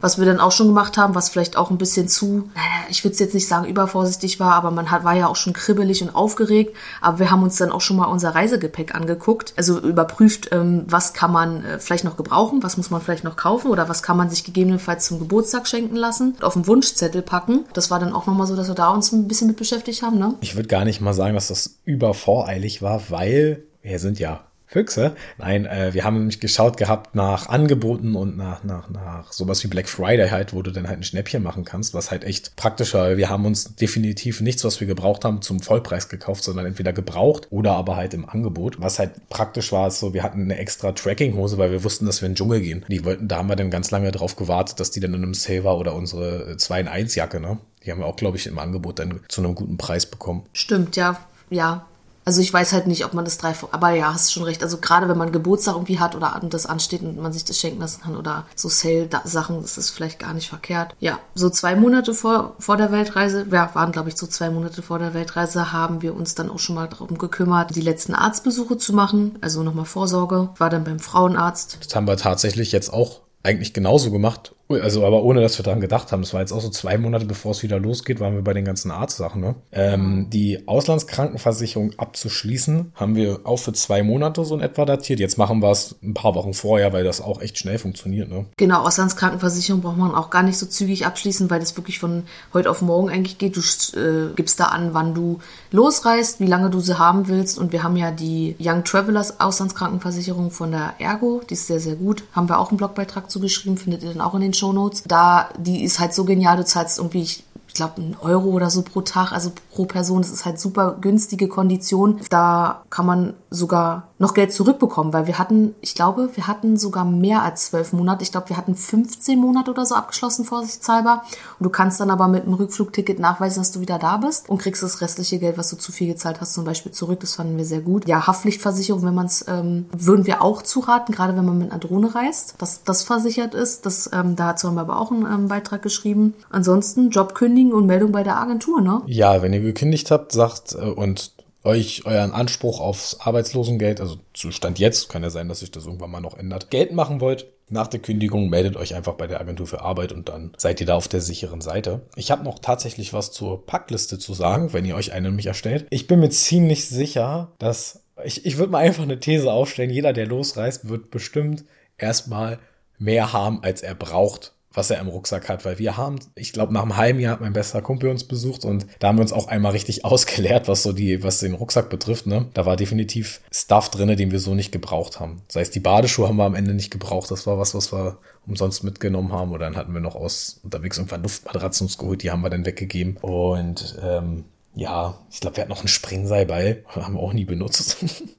[0.00, 3.04] Was wir dann auch schon gemacht haben, was vielleicht auch ein bisschen zu, naja, ich
[3.04, 6.02] würde es jetzt nicht sagen übervorsichtig war, aber man hat, war ja auch schon kribbelig
[6.02, 6.76] und aufgeregt.
[7.00, 9.52] Aber wir haben uns dann auch schon mal unser Reisegepäck angeguckt.
[9.56, 13.36] Also überprüft, ähm, was kann man äh, vielleicht noch gebrauchen, was muss man vielleicht noch
[13.36, 17.64] kaufen oder was kann man sich gegebenenfalls zum Geburtstag schenken lassen, auf den Wunschzettel packen.
[17.72, 20.18] Das war dann auch nochmal so, dass wir da uns ein bisschen mit beschäftigt haben,
[20.18, 20.34] ne?
[20.40, 25.16] Ich würde gar nicht mal sagen, dass das übervoreilig war, weil wir sind ja Füchse.
[25.36, 29.68] Nein, äh, wir haben nämlich geschaut gehabt nach Angeboten und nach, nach, nach sowas wie
[29.68, 33.16] Black Friday halt, wo du dann halt ein Schnäppchen machen kannst, was halt echt praktischer.
[33.16, 37.48] Wir haben uns definitiv nichts, was wir gebraucht haben, zum Vollpreis gekauft, sondern entweder gebraucht
[37.50, 38.80] oder aber halt im Angebot.
[38.80, 42.22] Was halt praktisch war, ist so, wir hatten eine extra Tracking-Hose, weil wir wussten, dass
[42.22, 42.84] wir in den Dschungel gehen.
[42.88, 45.34] Die wollten, da haben wir dann ganz lange drauf gewartet, dass die dann in einem
[45.34, 47.58] Sale war oder unsere 2 in 1 Jacke, ne?
[47.84, 50.44] Die haben wir auch, glaube ich, im Angebot dann zu einem guten Preis bekommen.
[50.52, 51.18] Stimmt, ja.
[51.48, 51.86] Ja,
[52.24, 54.62] also ich weiß halt nicht, ob man das drei, aber ja, hast schon recht.
[54.62, 57.80] Also gerade wenn man Geburtstag irgendwie hat oder das ansteht und man sich das schenken
[57.80, 60.94] lassen kann oder so Sale-Sachen, das ist vielleicht gar nicht verkehrt.
[61.00, 64.82] Ja, so zwei Monate vor, vor der Weltreise, ja, waren glaube ich so zwei Monate
[64.82, 68.76] vor der Weltreise, haben wir uns dann auch schon mal darum gekümmert, die letzten Arztbesuche
[68.76, 69.38] zu machen.
[69.40, 70.50] Also nochmal Vorsorge.
[70.58, 71.78] War dann beim Frauenarzt.
[71.84, 75.80] Das haben wir tatsächlich jetzt auch eigentlich genauso gemacht Also, aber ohne, dass wir daran
[75.80, 76.22] gedacht haben.
[76.22, 78.64] Es war jetzt auch so zwei Monate, bevor es wieder losgeht, waren wir bei den
[78.64, 79.40] ganzen Arztsachen.
[79.40, 79.56] Ne?
[79.72, 85.18] Ähm, die Auslandskrankenversicherung abzuschließen, haben wir auch für zwei Monate so in etwa datiert.
[85.18, 88.28] Jetzt machen wir es ein paar Wochen vorher, weil das auch echt schnell funktioniert.
[88.28, 88.46] Ne?
[88.56, 92.70] Genau, Auslandskrankenversicherung braucht man auch gar nicht so zügig abschließen, weil das wirklich von heute
[92.70, 93.56] auf morgen eigentlich geht.
[93.56, 93.60] Du
[93.98, 95.40] äh, gibst da an, wann du
[95.72, 97.58] losreist, wie lange du sie haben willst.
[97.58, 101.40] Und wir haben ja die Young Travelers Auslandskrankenversicherung von der Ergo.
[101.48, 102.22] Die ist sehr, sehr gut.
[102.32, 105.02] Haben wir auch einen Blogbeitrag zugeschrieben, findet ihr dann auch in den Shownotes.
[105.06, 108.68] Da, die ist halt so genial, du zahlst irgendwie, ich ich glaube, ein Euro oder
[108.68, 110.22] so pro Tag, also pro Person.
[110.22, 112.18] Das ist halt super günstige Kondition.
[112.28, 117.06] Da kann man sogar noch Geld zurückbekommen, weil wir hatten, ich glaube, wir hatten sogar
[117.06, 118.22] mehr als zwölf Monate.
[118.22, 121.22] Ich glaube, wir hatten 15 Monate oder so abgeschlossen, vorsichtshalber.
[121.58, 124.58] Und du kannst dann aber mit einem Rückflugticket nachweisen, dass du wieder da bist und
[124.58, 127.20] kriegst das restliche Geld, was du zu viel gezahlt hast, zum Beispiel zurück.
[127.20, 128.06] Das fanden wir sehr gut.
[128.06, 131.80] Ja, Haftpflichtversicherung, wenn man es, ähm, würden wir auch zuraten, gerade wenn man mit einer
[131.80, 133.86] Drohne reist, dass das versichert ist.
[133.86, 136.34] Das, ähm, dazu haben wir aber auch einen ähm, Beitrag geschrieben.
[136.50, 139.00] Ansonsten Job kündigen und Meldung bei der Agentur, ne?
[139.06, 141.32] Ja, wenn ihr gekündigt habt, sagt äh, und
[141.64, 146.10] euch euren Anspruch aufs Arbeitslosengeld, also Zustand jetzt, kann ja sein, dass sich das irgendwann
[146.10, 149.66] mal noch ändert, Geld machen wollt, nach der Kündigung meldet euch einfach bei der Agentur
[149.66, 152.02] für Arbeit und dann seid ihr da auf der sicheren Seite.
[152.16, 155.86] Ich habe noch tatsächlich was zur Packliste zu sagen, wenn ihr euch eine nämlich erstellt.
[155.90, 160.12] Ich bin mir ziemlich sicher, dass ich, ich würde mal einfach eine These aufstellen, jeder,
[160.12, 161.64] der losreist, wird bestimmt
[161.96, 162.58] erstmal
[162.98, 166.72] mehr haben, als er braucht was er im Rucksack hat, weil wir haben, ich glaube,
[166.72, 169.32] nach einem halben Jahr hat mein bester Kumpel uns besucht und da haben wir uns
[169.32, 172.46] auch einmal richtig ausgeleert, was so die, was den Rucksack betrifft, ne?
[172.54, 175.42] Da war definitiv Stuff drinne, den wir so nicht gebraucht haben.
[175.48, 178.18] Sei es die Badeschuhe haben wir am Ende nicht gebraucht, das war was, was wir
[178.46, 182.30] umsonst mitgenommen haben oder dann hatten wir noch aus unterwegs irgendwann Luftmatratzen uns geholt, die
[182.30, 187.14] haben wir dann weggegeben und ähm, ja, ich glaube, wir hatten noch ein Springseil haben
[187.14, 187.96] wir auch nie benutzt.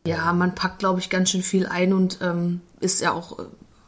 [0.07, 3.37] Ja, man packt, glaube ich, ganz schön viel ein und ähm, ist ja auch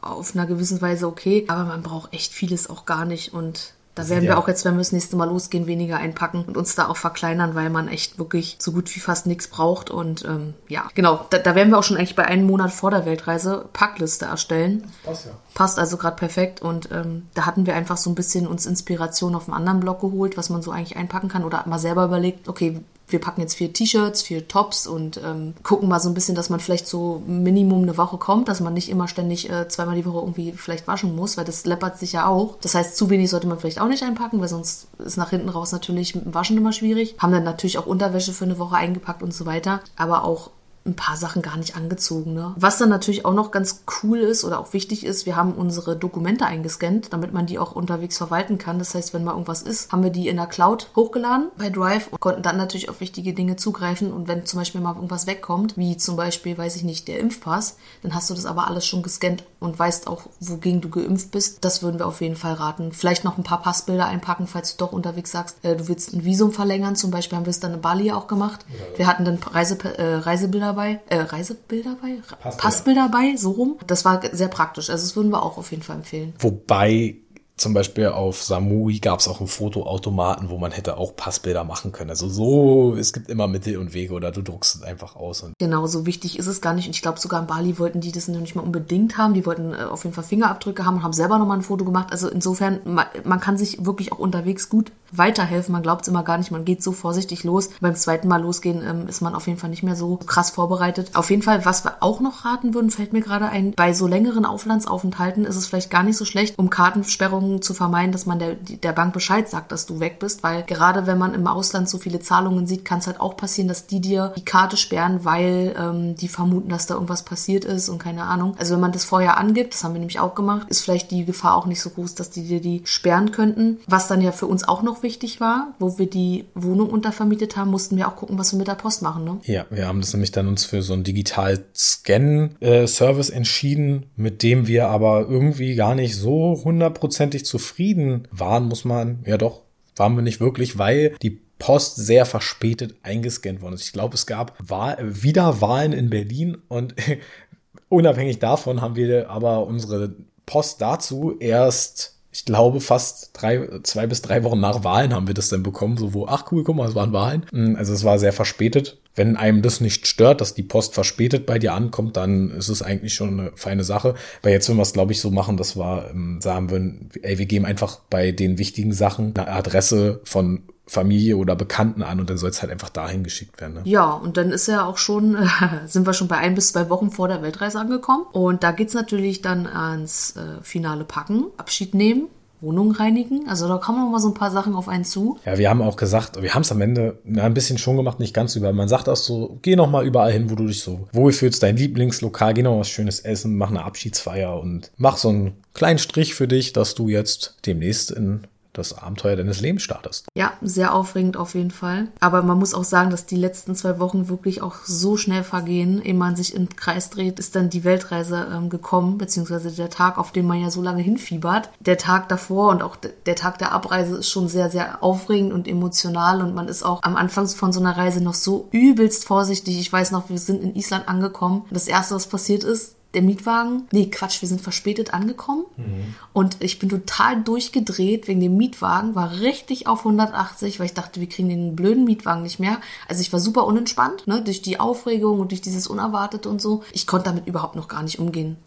[0.03, 4.09] auf einer gewissen Weise okay, aber man braucht echt vieles auch gar nicht und da
[4.09, 4.31] werden ja.
[4.31, 6.97] wir auch jetzt, wenn wir das nächste Mal losgehen, weniger einpacken und uns da auch
[6.97, 9.91] verkleinern, weil man echt wirklich so gut wie fast nichts braucht.
[9.91, 12.89] Und ähm, ja, genau, da, da werden wir auch schon eigentlich bei einem Monat vor
[12.89, 14.91] der Weltreise Packliste erstellen.
[15.03, 15.31] Passt ja.
[15.53, 16.63] Passt also gerade perfekt.
[16.63, 20.01] Und ähm, da hatten wir einfach so ein bisschen uns Inspiration auf einem anderen Blog
[20.01, 23.55] geholt, was man so eigentlich einpacken kann oder mal selber überlegt, okay, wir packen jetzt
[23.55, 27.21] vier T-Shirts, vier Tops und ähm, gucken mal so ein bisschen, dass man vielleicht so
[27.27, 30.87] Minimum eine Woche kommt, dass man nicht immer ständig äh, zweimal die Woche irgendwie vielleicht
[30.87, 32.57] waschen muss, weil das läppert sich ja auch.
[32.61, 35.49] Das heißt, zu wenig sollte man vielleicht auch nicht einpacken, weil sonst ist nach hinten
[35.49, 37.15] raus natürlich mit dem Waschen immer schwierig.
[37.19, 39.81] Haben dann natürlich auch Unterwäsche für eine Woche eingepackt und so weiter.
[39.95, 40.49] Aber auch
[40.85, 42.33] ein paar Sachen gar nicht angezogen.
[42.33, 42.53] Ne?
[42.57, 45.95] Was dann natürlich auch noch ganz cool ist oder auch wichtig ist, wir haben unsere
[45.95, 48.79] Dokumente eingescannt, damit man die auch unterwegs verwalten kann.
[48.79, 52.09] Das heißt, wenn mal irgendwas ist, haben wir die in der Cloud hochgeladen bei Drive
[52.11, 54.11] und konnten dann natürlich auf wichtige Dinge zugreifen.
[54.11, 57.77] Und wenn zum Beispiel mal irgendwas wegkommt, wie zum Beispiel, weiß ich nicht, der Impfpass,
[58.01, 61.63] dann hast du das aber alles schon gescannt und weißt auch, wogegen du geimpft bist.
[61.63, 62.91] Das würden wir auf jeden Fall raten.
[62.91, 66.25] Vielleicht noch ein paar Passbilder einpacken, falls du doch unterwegs sagst, äh, du willst ein
[66.25, 66.97] Visum verlängern.
[66.97, 68.65] Zum Beispiel haben wir es dann in Bali auch gemacht.
[68.97, 72.57] Wir hatten dann Reise, äh, Reisebilder dabei, äh, Reisebilder bei, Passbilder.
[72.57, 73.77] Passbilder bei, so rum.
[73.87, 74.89] Das war sehr praktisch.
[74.89, 76.33] Also das würden wir auch auf jeden Fall empfehlen.
[76.39, 77.15] Wobei
[77.55, 81.91] zum Beispiel auf Samui gab es auch einen Fotoautomaten, wo man hätte auch Passbilder machen
[81.91, 82.09] können.
[82.09, 85.45] Also so, es gibt immer Mittel und Wege oder du druckst es einfach aus.
[85.59, 86.87] genau, so wichtig ist es gar nicht.
[86.87, 89.33] Und ich glaube, sogar in Bali wollten die das noch nicht mal unbedingt haben.
[89.33, 92.07] Die wollten äh, auf jeden Fall Fingerabdrücke haben und haben selber nochmal ein Foto gemacht.
[92.11, 95.73] Also insofern, man, man kann sich wirklich auch unterwegs gut weiterhelfen.
[95.73, 96.51] Man glaubt es immer gar nicht.
[96.51, 97.69] Man geht so vorsichtig los.
[97.79, 101.11] Beim zweiten Mal losgehen ähm, ist man auf jeden Fall nicht mehr so krass vorbereitet.
[101.13, 104.07] Auf jeden Fall, was wir auch noch raten würden, fällt mir gerade ein, bei so
[104.07, 108.25] längeren Auflandsaufenthalten ist es vielleicht gar nicht so schlecht, um Kartensperrungen Zahlungen zu vermeiden, dass
[108.25, 111.47] man der, der Bank Bescheid sagt, dass du weg bist, weil gerade wenn man im
[111.47, 114.77] Ausland so viele Zahlungen sieht, kann es halt auch passieren, dass die dir die Karte
[114.77, 118.55] sperren, weil ähm, die vermuten, dass da irgendwas passiert ist und keine Ahnung.
[118.57, 121.25] Also wenn man das vorher angibt, das haben wir nämlich auch gemacht, ist vielleicht die
[121.25, 123.79] Gefahr auch nicht so groß, dass die dir die sperren könnten.
[123.87, 127.71] Was dann ja für uns auch noch wichtig war, wo wir die Wohnung untervermietet haben,
[127.71, 129.25] mussten wir auch gucken, was wir mit der Post machen.
[129.25, 129.39] Ne?
[129.43, 134.67] Ja, wir haben das nämlich dann uns für so einen Digital-Scan-Service äh, entschieden, mit dem
[134.67, 139.61] wir aber irgendwie gar nicht so hundertprozentig hundertprozentig zufrieden waren, muss man, ja doch,
[139.95, 143.85] waren wir nicht wirklich, weil die Post sehr verspätet eingescannt worden ist.
[143.85, 146.95] Ich glaube, es gab Wahl, wieder Wahlen in Berlin und
[147.89, 150.15] unabhängig davon haben wir aber unsere
[150.45, 155.35] Post dazu erst, ich glaube, fast drei, zwei bis drei Wochen nach Wahlen haben wir
[155.35, 157.45] das dann bekommen, so wo, ach cool, guck mal, es waren Wahlen.
[157.77, 161.59] Also es war sehr verspätet wenn einem das nicht stört, dass die Post verspätet bei
[161.59, 164.15] dir ankommt, dann ist es eigentlich schon eine feine Sache.
[164.41, 167.37] Weil jetzt, wenn wir es, glaube ich, so machen, dass wir ähm, sagen würden, ey,
[167.37, 172.29] wir geben einfach bei den wichtigen Sachen eine Adresse von Familie oder Bekannten an und
[172.29, 173.75] dann soll es halt einfach dahin geschickt werden.
[173.75, 173.81] Ne?
[173.85, 175.47] Ja, und dann ist ja auch schon, äh,
[175.85, 178.25] sind wir schon bei ein bis zwei Wochen vor der Weltreise angekommen.
[178.31, 182.27] Und da geht's natürlich dann ans äh, finale Packen, Abschied nehmen.
[182.63, 183.47] Wohnung reinigen.
[183.47, 185.37] Also da kommen noch mal so ein paar Sachen auf einen zu.
[185.45, 188.33] Ja, wir haben auch gesagt, wir haben es am Ende ein bisschen schon gemacht, nicht
[188.33, 188.71] ganz über.
[188.73, 191.77] Man sagt auch so, geh noch mal überall hin, wo du dich so wohlfühlst, dein
[191.77, 196.33] Lieblingslokal, geh noch was Schönes essen, mach eine Abschiedsfeier und mach so einen kleinen Strich
[196.33, 200.25] für dich, dass du jetzt demnächst in das Abenteuer deines Lebens startest.
[200.35, 202.07] Ja, sehr aufregend auf jeden Fall.
[202.19, 206.01] Aber man muss auch sagen, dass die letzten zwei Wochen wirklich auch so schnell vergehen.
[206.03, 210.17] Ehe man sich im Kreis dreht, ist dann die Weltreise ähm, gekommen, beziehungsweise der Tag,
[210.17, 211.69] auf den man ja so lange hinfiebert.
[211.79, 215.67] Der Tag davor und auch der Tag der Abreise ist schon sehr, sehr aufregend und
[215.67, 219.79] emotional und man ist auch am Anfang von so einer Reise noch so übelst vorsichtig.
[219.79, 221.65] Ich weiß noch, wir sind in Island angekommen.
[221.71, 226.15] Das erste, was passiert ist, der Mietwagen, nee, Quatsch, wir sind verspätet angekommen mhm.
[226.33, 231.19] und ich bin total durchgedreht wegen dem Mietwagen, war richtig auf 180, weil ich dachte,
[231.19, 232.79] wir kriegen den blöden Mietwagen nicht mehr.
[233.07, 236.83] Also ich war super unentspannt, ne, durch die Aufregung und durch dieses Unerwartete und so.
[236.91, 238.57] Ich konnte damit überhaupt noch gar nicht umgehen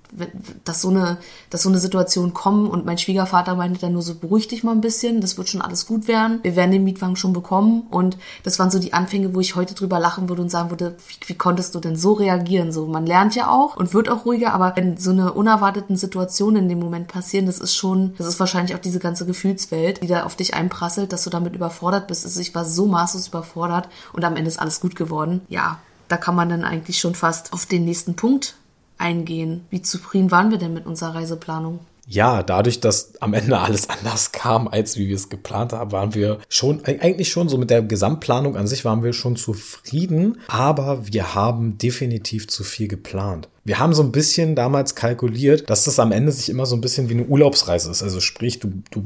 [0.65, 1.19] dass so eine,
[1.51, 4.73] dass so eine Situation kommen und mein Schwiegervater meinte dann nur so, beruhig dich mal
[4.73, 8.17] ein bisschen, das wird schon alles gut werden, wir werden den Mietwagen schon bekommen und
[8.43, 11.29] das waren so die Anfänge, wo ich heute drüber lachen würde und sagen würde, wie,
[11.29, 12.73] wie konntest du denn so reagieren?
[12.73, 16.57] So, man lernt ja auch und wird auch ruhiger, aber wenn so eine unerwarteten Situation
[16.57, 20.09] in dem Moment passieren, das ist schon, das ist wahrscheinlich auch diese ganze Gefühlswelt, die
[20.09, 22.25] da auf dich einprasselt, dass du damit überfordert bist.
[22.25, 25.43] Also ich war so maßlos überfordert und am Ende ist alles gut geworden.
[25.49, 28.57] Ja, da kann man dann eigentlich schon fast auf den nächsten Punkt
[28.99, 29.65] eingehen.
[29.71, 31.81] Wie zufrieden waren wir denn mit unserer Reiseplanung?
[32.09, 36.15] ja, dadurch, dass am Ende alles anders kam, als wie wir es geplant haben, waren
[36.15, 41.07] wir schon, eigentlich schon so mit der Gesamtplanung an sich waren wir schon zufrieden, aber
[41.07, 43.49] wir haben definitiv zu viel geplant.
[43.65, 46.81] Wir haben so ein bisschen damals kalkuliert, dass das am Ende sich immer so ein
[46.81, 48.05] bisschen wie eine Urlaubsreise ist.
[48.05, 49.03] Also sprich, du, du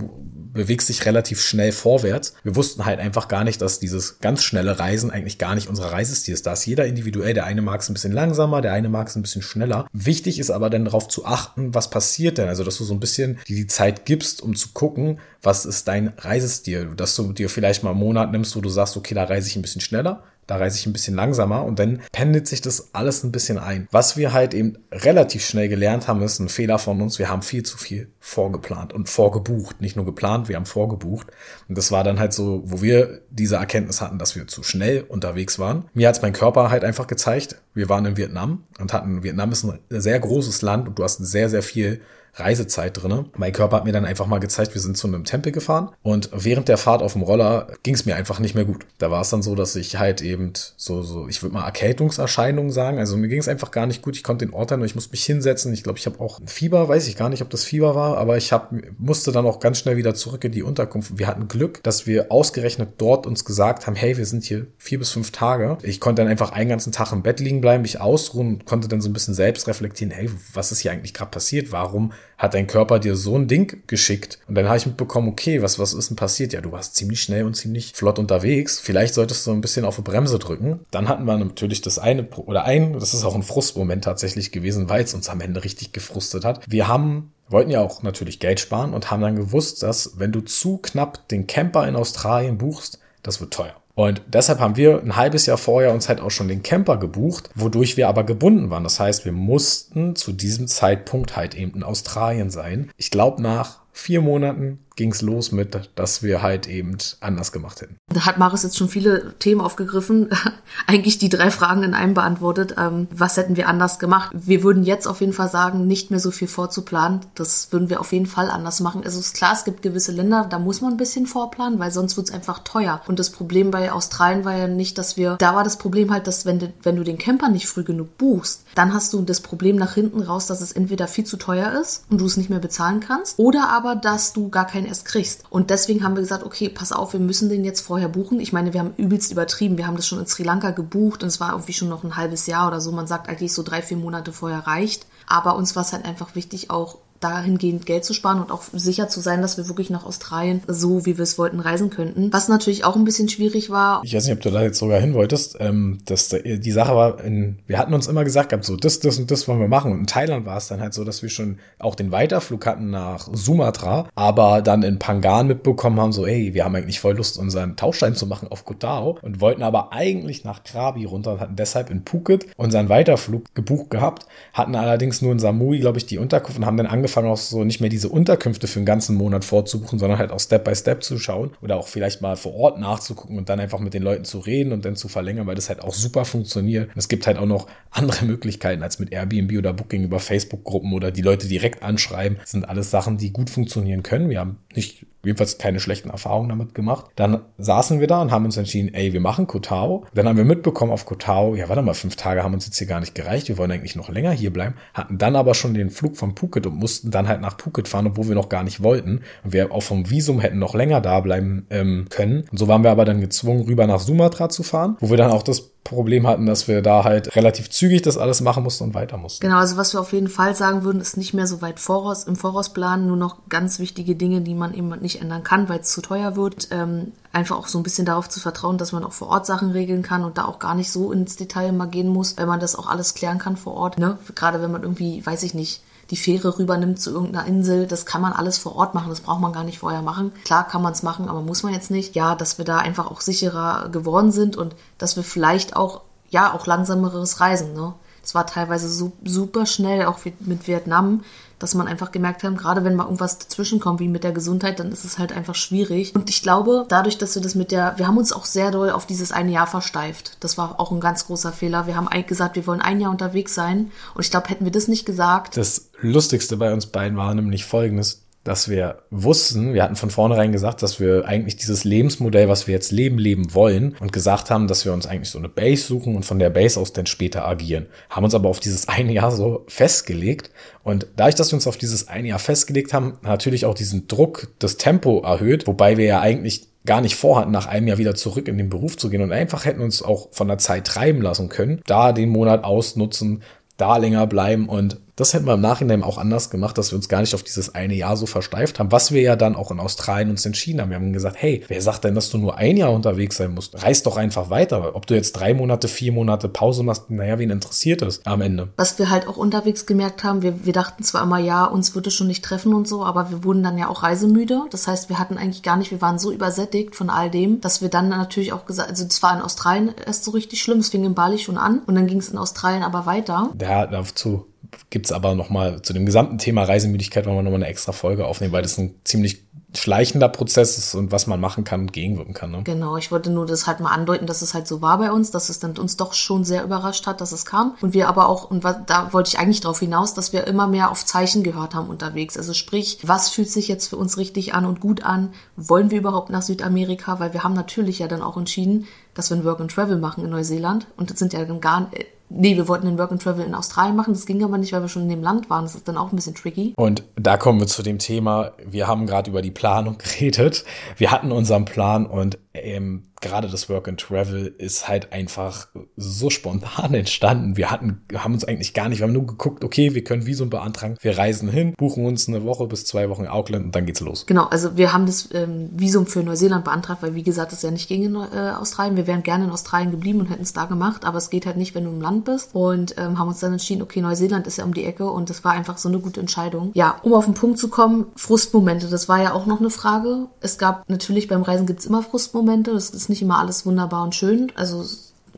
[0.53, 2.35] bewegst dich relativ schnell vorwärts.
[2.43, 5.93] Wir wussten halt einfach gar nicht, dass dieses ganz schnelle Reisen eigentlich gar nicht unser
[5.93, 6.47] Reisestil ist.
[6.47, 7.35] Da ist jeder individuell.
[7.35, 9.87] Der eine mag es ein bisschen langsamer, der eine mag es ein bisschen schneller.
[9.93, 12.49] Wichtig ist aber dann darauf zu achten, was passiert denn.
[12.49, 16.13] Also, dass du so ein bisschen die Zeit gibst, um zu gucken, was ist dein
[16.19, 16.91] Reisestil.
[16.97, 19.57] Dass du dir vielleicht mal einen Monat nimmst, wo du sagst, okay, da reise ich
[19.57, 23.23] ein bisschen schneller da reise ich ein bisschen langsamer und dann pendelt sich das alles
[23.23, 23.87] ein bisschen ein.
[23.93, 27.21] Was wir halt eben relativ schnell gelernt haben, ist ein Fehler von uns.
[27.21, 29.81] Wir haben viel zu viel vorgeplant und vorgebucht.
[29.81, 31.29] Nicht nur geplant, wir haben vorgebucht.
[31.69, 35.03] Und das war dann halt so, wo wir diese Erkenntnis hatten, dass wir zu schnell
[35.03, 35.85] unterwegs waren.
[35.95, 37.63] Mir hat es mein Körper halt einfach gezeigt.
[37.73, 41.19] Wir waren in Vietnam und hatten, Vietnam ist ein sehr großes Land und du hast
[41.19, 42.01] sehr, sehr viel
[42.35, 43.27] Reisezeit drinne.
[43.37, 46.31] Mein Körper hat mir dann einfach mal gezeigt, wir sind zu einem Tempel gefahren und
[46.33, 48.87] während der Fahrt auf dem Roller ging es mir einfach nicht mehr gut.
[48.99, 52.73] Da war es dann so, dass ich halt eben so, so ich würde mal Erkältungserscheinungen
[52.73, 52.99] sagen.
[52.99, 54.17] Also mir ging es einfach gar nicht gut.
[54.17, 55.73] Ich konnte den Ort dann, ich musste mich hinsetzen.
[55.73, 58.37] Ich glaube, ich habe auch Fieber, weiß ich gar nicht, ob das Fieber war, aber
[58.37, 61.19] ich hab, musste dann auch ganz schnell wieder zurück in die Unterkunft.
[61.19, 64.99] Wir hatten Glück, dass wir ausgerechnet dort uns gesagt haben, hey, wir sind hier vier
[64.99, 65.79] bis fünf Tage.
[65.83, 69.01] Ich konnte dann einfach einen ganzen Tag im Bett liegen bleiben, mich ausruhen, konnte dann
[69.01, 71.73] so ein bisschen selbst reflektieren, hey, was ist hier eigentlich gerade passiert?
[71.73, 74.39] Warum hat dein Körper dir so ein Ding geschickt.
[74.49, 76.55] Und dann habe ich mitbekommen, okay, was, was ist denn passiert?
[76.55, 78.81] Ja, du warst ziemlich schnell und ziemlich flott unterwegs.
[78.81, 80.81] Vielleicht solltest du ein bisschen auf die Bremse drücken.
[80.91, 84.89] Dann hatten wir natürlich das eine, oder ein, das ist auch ein Frustmoment tatsächlich gewesen,
[84.89, 86.63] weil es uns am Ende richtig gefrustet hat.
[86.67, 90.41] Wir haben wollten ja auch natürlich Geld sparen und haben dann gewusst, dass wenn du
[90.41, 93.75] zu knapp den Camper in Australien buchst, das wird teuer.
[93.95, 97.51] Und deshalb haben wir ein halbes Jahr vorher uns halt auch schon den Camper gebucht,
[97.55, 98.85] wodurch wir aber gebunden waren.
[98.85, 102.91] Das heißt, wir mussten zu diesem Zeitpunkt halt eben in Australien sein.
[102.97, 107.81] Ich glaube, nach vier Monaten ging es los mit, dass wir halt eben anders gemacht
[107.81, 107.97] hätten.
[108.13, 110.29] Da hat Marius jetzt schon viele Themen aufgegriffen,
[110.87, 112.75] eigentlich die drei Fragen in einem beantwortet.
[112.77, 114.31] Ähm, was hätten wir anders gemacht?
[114.35, 117.21] Wir würden jetzt auf jeden Fall sagen, nicht mehr so viel vorzuplanen.
[117.35, 119.03] Das würden wir auf jeden Fall anders machen.
[119.03, 122.19] Also ist klar, es gibt gewisse Länder, da muss man ein bisschen vorplanen, weil sonst
[122.19, 123.01] wird es einfach teuer.
[123.07, 126.27] Und das Problem bei Australien war ja nicht, dass wir, da war das Problem halt,
[126.27, 129.77] dass wenn wenn du den Camper nicht früh genug buchst, dann hast du das Problem
[129.77, 132.59] nach hinten raus, dass es entweder viel zu teuer ist und du es nicht mehr
[132.59, 135.45] bezahlen kannst, oder aber, dass du gar keinen erst kriegst.
[135.51, 138.41] Und deswegen haben wir gesagt, okay, pass auf, wir müssen den jetzt vorher buchen.
[138.41, 139.79] Ich meine, wir haben übelst übertrieben.
[139.79, 142.17] Wir haben das schon in Sri Lanka gebucht und es war irgendwie schon noch ein
[142.17, 142.93] halbes Jahr oder so.
[142.93, 145.07] Man sagt eigentlich so drei, vier Monate vorher reicht.
[145.27, 149.09] Aber uns war es halt einfach wichtig, auch dahingehend Geld zu sparen und auch sicher
[149.09, 152.33] zu sein, dass wir wirklich nach Australien so, wie wir es wollten, reisen könnten.
[152.33, 154.01] Was natürlich auch ein bisschen schwierig war.
[154.05, 155.57] Ich weiß nicht, ob du da jetzt sogar hin wolltest.
[155.61, 159.31] Ähm, dass die Sache war, in, wir hatten uns immer gesagt, so das, das und
[159.31, 159.93] das wollen wir machen.
[159.93, 162.91] Und in Thailand war es dann halt so, dass wir schon auch den Weiterflug hatten
[162.91, 167.39] nach Sumatra, aber dann in Pangan mitbekommen haben, so, ey, wir haben eigentlich voll Lust,
[167.39, 171.57] unseren Tauschschein zu machen auf Kotao und wollten aber eigentlich nach Krabi runter und hatten
[171.57, 176.19] deshalb in Phuket unseren Weiterflug gebucht gehabt, hatten allerdings nur in Samui, glaube ich, die
[176.19, 179.17] Unterkunft und haben dann angefangen, angefangen, auch so nicht mehr diese Unterkünfte für einen ganzen
[179.17, 182.55] Monat vorzubuchen, sondern halt auch Step by Step zu schauen oder auch vielleicht mal vor
[182.55, 185.57] Ort nachzugucken und dann einfach mit den Leuten zu reden und dann zu verlängern, weil
[185.57, 186.89] das halt auch super funktioniert.
[186.89, 190.93] Und es gibt halt auch noch andere Möglichkeiten als mit Airbnb oder Booking über Facebook-Gruppen
[190.93, 192.39] oder die Leute direkt anschreiben.
[192.41, 194.31] Das sind alles Sachen, die gut funktionieren können.
[194.31, 197.07] Wir haben nicht jedenfalls keine schlechten Erfahrungen damit gemacht.
[197.17, 200.07] Dann saßen wir da und haben uns entschieden, ey, wir machen Kotao.
[200.15, 202.87] Dann haben wir mitbekommen auf Kotao, ja, warte mal, fünf Tage haben uns jetzt hier
[202.87, 203.49] gar nicht gereicht.
[203.49, 204.75] Wir wollen eigentlich noch länger hier bleiben.
[204.95, 208.07] Hatten dann aber schon den Flug von Phuket und mussten dann halt nach Phuket fahren,
[208.07, 209.23] obwohl wir noch gar nicht wollten.
[209.45, 212.45] Und wir auch vom Visum hätten noch länger da bleiben ähm, können.
[212.51, 215.31] Und so waren wir aber dann gezwungen, rüber nach Sumatra zu fahren, wo wir dann
[215.31, 218.95] auch das Problem hatten, dass wir da halt relativ zügig das alles machen mussten und
[218.95, 219.45] weiter mussten.
[219.45, 222.25] Genau, also was wir auf jeden Fall sagen würden, ist nicht mehr so weit voraus,
[222.25, 225.81] im Voraus planen, nur noch ganz wichtige Dinge, die man eben nicht ändern kann, weil
[225.81, 226.69] es zu teuer wird.
[226.71, 229.71] Ähm, einfach auch so ein bisschen darauf zu vertrauen, dass man auch vor Ort Sachen
[229.71, 232.61] regeln kann und da auch gar nicht so ins Detail mal gehen muss, weil man
[232.61, 233.99] das auch alles klären kann vor Ort.
[233.99, 234.19] Ne?
[234.35, 237.87] Gerade wenn man irgendwie, weiß ich nicht, die Fähre rübernimmt zu irgendeiner Insel.
[237.87, 239.11] Das kann man alles vor Ort machen.
[239.11, 240.33] Das braucht man gar nicht vorher machen.
[240.45, 242.15] Klar kann man es machen, aber muss man jetzt nicht.
[242.15, 246.53] Ja, dass wir da einfach auch sicherer geworden sind und dass wir vielleicht auch ja
[246.53, 247.75] auch langsameres Reisen.
[247.75, 247.95] Ne?
[248.23, 248.89] Es war teilweise
[249.25, 251.23] super schnell, auch mit Vietnam,
[251.61, 254.91] dass man einfach gemerkt haben, gerade wenn mal irgendwas dazwischenkommt, wie mit der Gesundheit, dann
[254.91, 256.15] ist es halt einfach schwierig.
[256.17, 258.91] Und ich glaube, dadurch, dass wir das mit der, wir haben uns auch sehr doll
[258.91, 260.39] auf dieses eine Jahr versteift.
[260.41, 261.87] Das war auch ein ganz großer Fehler.
[261.87, 263.93] Wir haben gesagt, wir wollen ein Jahr unterwegs sein.
[264.15, 265.57] Und ich glaube, hätten wir das nicht gesagt.
[265.57, 270.51] Das Lustigste bei uns beiden war nämlich folgendes dass wir wussten, wir hatten von vornherein
[270.51, 274.67] gesagt, dass wir eigentlich dieses Lebensmodell, was wir jetzt leben, leben wollen und gesagt haben,
[274.67, 277.47] dass wir uns eigentlich so eine Base suchen und von der Base aus dann später
[277.47, 277.87] agieren.
[278.09, 280.51] Haben uns aber auf dieses eine Jahr so festgelegt
[280.83, 284.49] und dadurch, dass wir uns auf dieses eine Jahr festgelegt haben, natürlich auch diesen Druck,
[284.59, 288.49] das Tempo erhöht, wobei wir ja eigentlich gar nicht vorhatten, nach einem Jahr wieder zurück
[288.49, 291.51] in den Beruf zu gehen und einfach hätten uns auch von der Zeit treiben lassen
[291.51, 293.43] können, da den Monat ausnutzen,
[293.77, 297.09] da länger bleiben und das hätten wir im Nachhinein auch anders gemacht, dass wir uns
[297.09, 299.79] gar nicht auf dieses eine Jahr so versteift haben, was wir ja dann auch in
[299.79, 300.91] Australien uns entschieden haben.
[300.91, 303.83] Wir haben gesagt, hey, wer sagt denn, dass du nur ein Jahr unterwegs sein musst?
[303.83, 304.97] Reis doch einfach weiter.
[304.97, 308.69] Ob du jetzt drei Monate, vier Monate Pause machst, naja, wen interessiert es am Ende?
[308.77, 312.11] Was wir halt auch unterwegs gemerkt haben, wir, wir dachten zwar immer, ja, uns würde
[312.11, 314.63] schon nicht treffen und so, aber wir wurden dann ja auch reisemüde.
[314.71, 317.83] Das heißt, wir hatten eigentlich gar nicht, wir waren so übersättigt von all dem, dass
[317.83, 320.89] wir dann natürlich auch gesagt, also es war in Australien erst so richtig schlimm, es
[320.89, 323.51] fing in Bali schon an und dann ging es in Australien aber weiter.
[323.61, 324.47] Ja, dazu
[324.91, 328.27] gibt es aber nochmal zu dem gesamten Thema Reisemüdigkeit, wollen wir nochmal eine extra Folge
[328.27, 329.45] aufnehmen, weil das ein ziemlich
[329.77, 332.51] schleichender Prozess ist und was man machen kann und gegenwirken kann.
[332.51, 332.63] Ne?
[332.65, 335.31] Genau, ich wollte nur das halt mal andeuten, dass es halt so war bei uns,
[335.31, 337.77] dass es dann uns doch schon sehr überrascht hat, dass es kam.
[337.81, 340.91] Und wir aber auch, und da wollte ich eigentlich darauf hinaus, dass wir immer mehr
[340.91, 342.37] auf Zeichen gehört haben unterwegs.
[342.37, 345.33] Also sprich, was fühlt sich jetzt für uns richtig an und gut an?
[345.57, 347.21] Wollen wir überhaupt nach Südamerika?
[347.21, 350.25] Weil wir haben natürlich ja dann auch entschieden, dass wir ein Work and Travel machen
[350.25, 350.87] in Neuseeland.
[350.97, 351.91] Und das sind ja dann gar
[352.31, 354.15] Nee, wir wollten den Work and Travel in Australien machen.
[354.15, 355.65] Das ging aber nicht, weil wir schon in dem Land waren.
[355.65, 356.75] Das ist dann auch ein bisschen tricky.
[356.77, 358.53] Und da kommen wir zu dem Thema.
[358.65, 360.65] Wir haben gerade über die Planung geredet.
[360.97, 366.31] Wir hatten unseren Plan und ähm, gerade das Work and Travel ist halt einfach so
[366.31, 367.57] spontan entstanden.
[367.57, 370.51] Wir hatten, haben uns eigentlich gar nicht, wir haben nur geguckt, okay, wir können Visum
[370.51, 373.87] beantragen, wir reisen hin, buchen uns eine Woche bis zwei Wochen in Auckland und dann
[373.87, 374.27] geht's los.
[374.27, 377.71] Genau, also wir haben das ähm, Visum für Neuseeland beantragt, weil wie gesagt, das ja
[377.71, 378.97] nicht ging in äh, Australien.
[378.97, 381.57] Wir wären gerne in Australien geblieben und hätten es da gemacht, aber es geht halt
[381.57, 382.51] nicht, wenn du im Land bist.
[382.55, 385.45] Und ähm, haben uns dann entschieden, okay, Neuseeland ist ja um die Ecke und das
[385.45, 386.71] war einfach so eine gute Entscheidung.
[386.75, 390.29] Ja, um auf den Punkt zu kommen, Frustmomente, das war ja auch noch eine Frage.
[390.41, 394.15] Es gab natürlich beim Reisen gibt's immer Frustmomente, das ist nicht immer alles wunderbar und
[394.15, 394.51] schön.
[394.57, 394.85] Also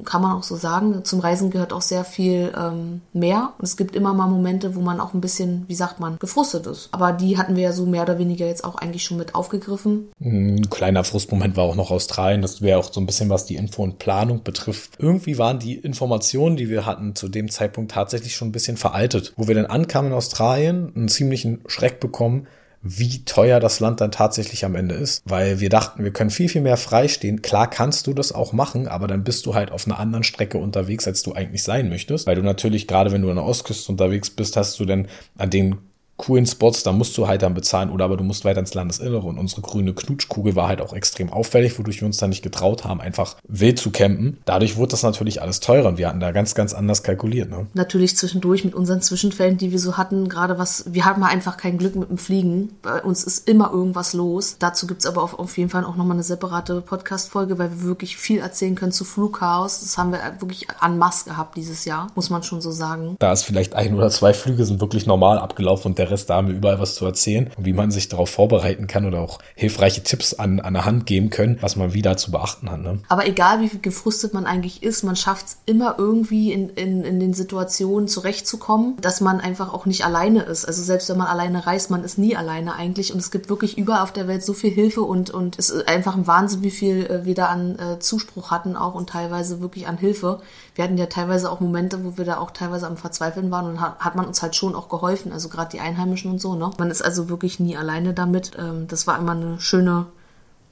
[0.05, 1.05] kann man auch so sagen.
[1.05, 3.53] Zum Reisen gehört auch sehr viel ähm, mehr.
[3.59, 6.67] Und es gibt immer mal Momente, wo man auch ein bisschen, wie sagt man, gefrustet
[6.67, 6.89] ist.
[6.93, 10.09] Aber die hatten wir ja so mehr oder weniger jetzt auch eigentlich schon mit aufgegriffen.
[10.21, 12.43] Ein kleiner Frustmoment war auch noch Australien.
[12.43, 14.95] Das wäre auch so ein bisschen, was die Info und Planung betrifft.
[14.99, 19.33] Irgendwie waren die Informationen, die wir hatten, zu dem Zeitpunkt tatsächlich schon ein bisschen veraltet.
[19.37, 22.47] Wo wir dann ankamen in Australien, einen ziemlichen Schreck bekommen,
[22.83, 25.23] wie teuer das Land dann tatsächlich am Ende ist.
[25.25, 27.41] Weil wir dachten, wir können viel, viel mehr freistehen.
[27.41, 30.59] Klar kannst du das auch machen, aber dann bist du halt auf einer anderen Strecke
[30.59, 32.27] unterwegs, als du eigentlich sein möchtest.
[32.27, 35.07] Weil du natürlich, gerade wenn du an der Ostküste unterwegs bist, hast du dann
[35.39, 35.77] an den
[36.17, 39.27] coolen Spots, da musst du halt dann bezahlen oder aber du musst weiter ins Landesinnere.
[39.27, 42.85] Und unsere grüne Knutschkugel war halt auch extrem auffällig, wodurch wir uns dann nicht getraut
[42.85, 44.39] haben, einfach wild zu campen.
[44.45, 47.51] Dadurch wurde das natürlich alles teurer und wir hatten da ganz, ganz anders kalkuliert.
[47.51, 47.67] Ne?
[47.75, 51.57] Natürlich zwischendurch mit unseren Zwischenfällen, die wir so hatten, gerade was, wir hatten mal einfach
[51.57, 52.71] kein Glück mit dem Fliegen.
[52.83, 54.57] Bei uns ist immer irgendwas los.
[54.59, 58.17] Dazu gibt's aber auf, auf jeden Fall auch nochmal eine separate Podcast-Folge, weil wir wirklich
[58.17, 59.81] viel erzählen können zu Flugchaos.
[59.81, 63.17] Das haben wir wirklich an Mass gehabt dieses Jahr, muss man schon so sagen.
[63.19, 66.79] Da ist vielleicht ein oder zwei Flüge sind wirklich normal abgelaufen und der Verkehrsdame überall
[66.79, 70.61] was zu erzählen und wie man sich darauf vorbereiten kann oder auch hilfreiche Tipps an,
[70.61, 72.81] an der Hand geben können, was man wieder zu beachten hat.
[72.81, 73.01] Ne?
[73.09, 77.21] Aber egal, wie gefrustet man eigentlich ist, man schafft es immer irgendwie in, in, in
[77.21, 80.65] den Situationen zurechtzukommen, dass man einfach auch nicht alleine ist.
[80.65, 83.13] Also selbst wenn man alleine reist, man ist nie alleine eigentlich.
[83.13, 85.89] Und es gibt wirklich überall auf der Welt so viel Hilfe und, und es ist
[85.89, 89.61] einfach ein Wahnsinn, wie viel äh, wir da an äh, Zuspruch hatten auch und teilweise
[89.61, 90.41] wirklich an Hilfe.
[90.75, 93.81] Wir hatten ja teilweise auch Momente, wo wir da auch teilweise am Verzweifeln waren und
[93.81, 95.33] hat, hat man uns halt schon auch geholfen.
[95.33, 96.71] Also gerade die Einheimischen und so, ne?
[96.79, 98.53] Man ist also wirklich nie alleine damit.
[98.59, 100.07] Ähm, das war immer eine schöne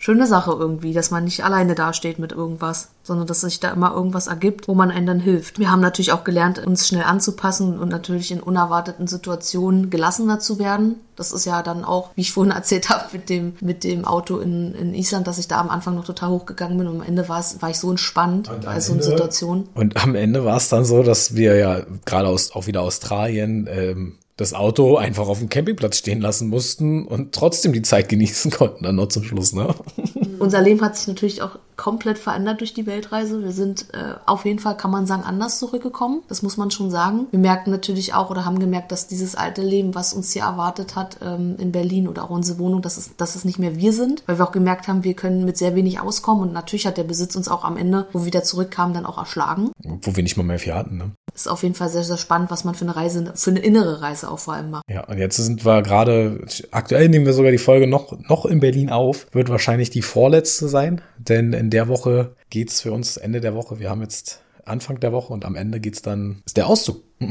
[0.00, 3.92] schöne Sache irgendwie, dass man nicht alleine dasteht mit irgendwas, sondern dass sich da immer
[3.92, 5.58] irgendwas ergibt, wo man einem dann hilft.
[5.58, 10.58] Wir haben natürlich auch gelernt, uns schnell anzupassen und natürlich in unerwarteten Situationen gelassener zu
[10.58, 10.96] werden.
[11.16, 14.38] Das ist ja dann auch, wie ich vorhin erzählt habe, mit dem, mit dem Auto
[14.38, 17.28] in, in Island, dass ich da am Anfang noch total hochgegangen bin und am Ende
[17.28, 19.68] war, es, war ich so entspannt bei so einer Situation.
[19.74, 23.68] Und am Ende war es dann so, dass wir ja gerade aus, auch wieder Australien
[23.70, 28.50] ähm, das Auto einfach auf dem Campingplatz stehen lassen mussten und trotzdem die Zeit genießen
[28.50, 29.52] konnten dann noch zum Schluss.
[29.52, 29.74] Ne?
[30.38, 33.42] Unser Leben hat sich natürlich auch komplett verändert durch die Weltreise.
[33.42, 36.22] Wir sind äh, auf jeden Fall, kann man sagen, anders zurückgekommen.
[36.28, 37.26] Das muss man schon sagen.
[37.30, 40.96] Wir merken natürlich auch oder haben gemerkt, dass dieses alte Leben, was uns hier erwartet
[40.96, 43.92] hat ähm, in Berlin oder auch unsere Wohnung, dass es, dass es nicht mehr wir
[43.92, 46.96] sind, weil wir auch gemerkt haben, wir können mit sehr wenig auskommen und natürlich hat
[46.96, 49.70] der Besitz uns auch am Ende, wo wir wieder zurückkamen, dann auch erschlagen.
[49.82, 50.96] Wo wir nicht mal mehr viel hatten.
[50.96, 51.12] Ne?
[51.34, 54.02] Ist auf jeden Fall sehr, sehr spannend, was man für eine Reise, für eine innere
[54.02, 54.84] Reise auch vor allem macht.
[54.88, 58.60] Ja, und jetzt sind wir gerade, aktuell nehmen wir sogar die Folge noch, noch in
[58.60, 63.40] Berlin auf, wird wahrscheinlich die vorletzte sein, denn in der Woche geht's für uns Ende
[63.40, 63.78] der Woche.
[63.78, 67.02] Wir haben jetzt Anfang der Woche und am Ende geht's dann, ist der Auszug.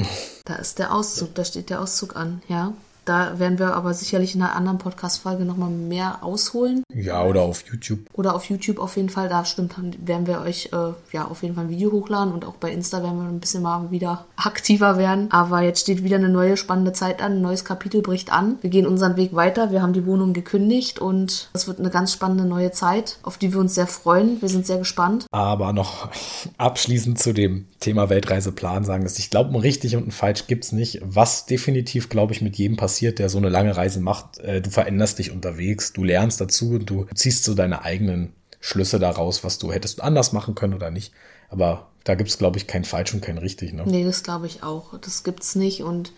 [0.45, 2.73] Da ist der Auszug, da steht der Auszug an, ja.
[3.09, 6.83] Da werden wir aber sicherlich in einer anderen Podcast-Folge nochmal mehr ausholen.
[6.93, 8.01] Ja, oder auf YouTube.
[8.13, 9.29] Oder auf YouTube auf jeden Fall.
[9.29, 9.73] Da stimmt,
[10.05, 13.01] werden wir euch äh, ja auf jeden Fall ein Video hochladen und auch bei Insta
[13.01, 15.31] werden wir ein bisschen mal wieder aktiver werden.
[15.31, 18.59] Aber jetzt steht wieder eine neue spannende Zeit an, ein neues Kapitel bricht an.
[18.61, 19.71] Wir gehen unseren Weg weiter.
[19.71, 23.51] Wir haben die Wohnung gekündigt und es wird eine ganz spannende neue Zeit, auf die
[23.51, 24.39] wir uns sehr freuen.
[24.39, 25.25] Wir sind sehr gespannt.
[25.31, 26.09] Aber noch
[26.59, 30.71] abschließend zu dem Thema Weltreiseplan sagen, dass ich glaube, ein richtig und ein falsch gibt's
[30.71, 30.99] nicht.
[31.03, 34.39] Was definitiv, glaube ich, mit jedem passiert der so eine lange Reise macht.
[34.39, 38.99] Äh, du veränderst dich unterwegs, du lernst dazu und du ziehst so deine eigenen Schlüsse
[38.99, 41.13] daraus, was du hättest anders machen können oder nicht.
[41.49, 43.71] Aber da gibt es, glaube ich, kein falsch und kein richtig.
[43.71, 43.83] Ne?
[43.85, 44.97] Nee, das glaube ich auch.
[44.99, 45.81] Das gibt's nicht.
[45.81, 46.11] Und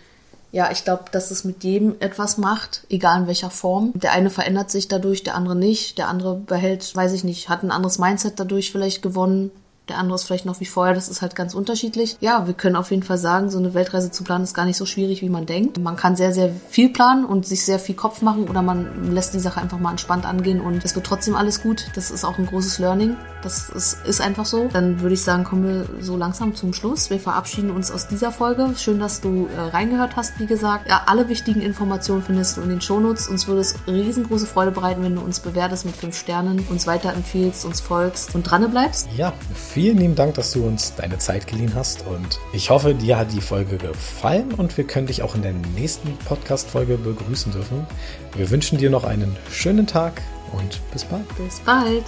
[0.52, 3.92] ja, ich glaube, dass es mit jedem etwas macht, egal in welcher Form.
[3.94, 6.00] Der eine verändert sich dadurch, der andere nicht.
[6.00, 9.52] Der andere behält, weiß ich nicht, hat ein anderes Mindset dadurch vielleicht gewonnen
[9.90, 12.18] der andere ist vielleicht noch wie vorher, das ist halt ganz unterschiedlich.
[12.22, 14.78] Ja, wir können auf jeden Fall sagen, so eine Weltreise zu planen ist gar nicht
[14.78, 15.80] so schwierig, wie man denkt.
[15.80, 19.34] Man kann sehr, sehr viel planen und sich sehr viel Kopf machen oder man lässt
[19.34, 21.88] die Sache einfach mal entspannt angehen und es wird trotzdem alles gut.
[21.96, 23.18] Das ist auch ein großes Learning.
[23.42, 24.70] Das ist, ist einfach so.
[24.72, 27.10] Dann würde ich sagen, kommen wir so langsam zum Schluss.
[27.10, 28.74] Wir verabschieden uns aus dieser Folge.
[28.78, 30.88] Schön, dass du äh, reingehört hast, wie gesagt.
[30.88, 33.28] Ja, alle wichtigen Informationen findest du in den Shownotes.
[33.28, 37.66] Uns würde es riesengroße Freude bereiten, wenn du uns bewertest mit fünf Sternen, uns weiterempfiehlst,
[37.66, 39.10] uns folgst und dran bleibst.
[39.18, 39.34] Ja,
[39.74, 43.32] vielen lieben Dank, dass du uns deine Zeit geliehen hast und ich hoffe, dir hat
[43.32, 47.88] die Folge gefallen und wir können dich auch in der nächsten Podcast-Folge begrüßen dürfen.
[48.36, 51.26] Wir wünschen dir noch einen schönen Tag und bis bald.
[51.38, 52.04] Bis bald.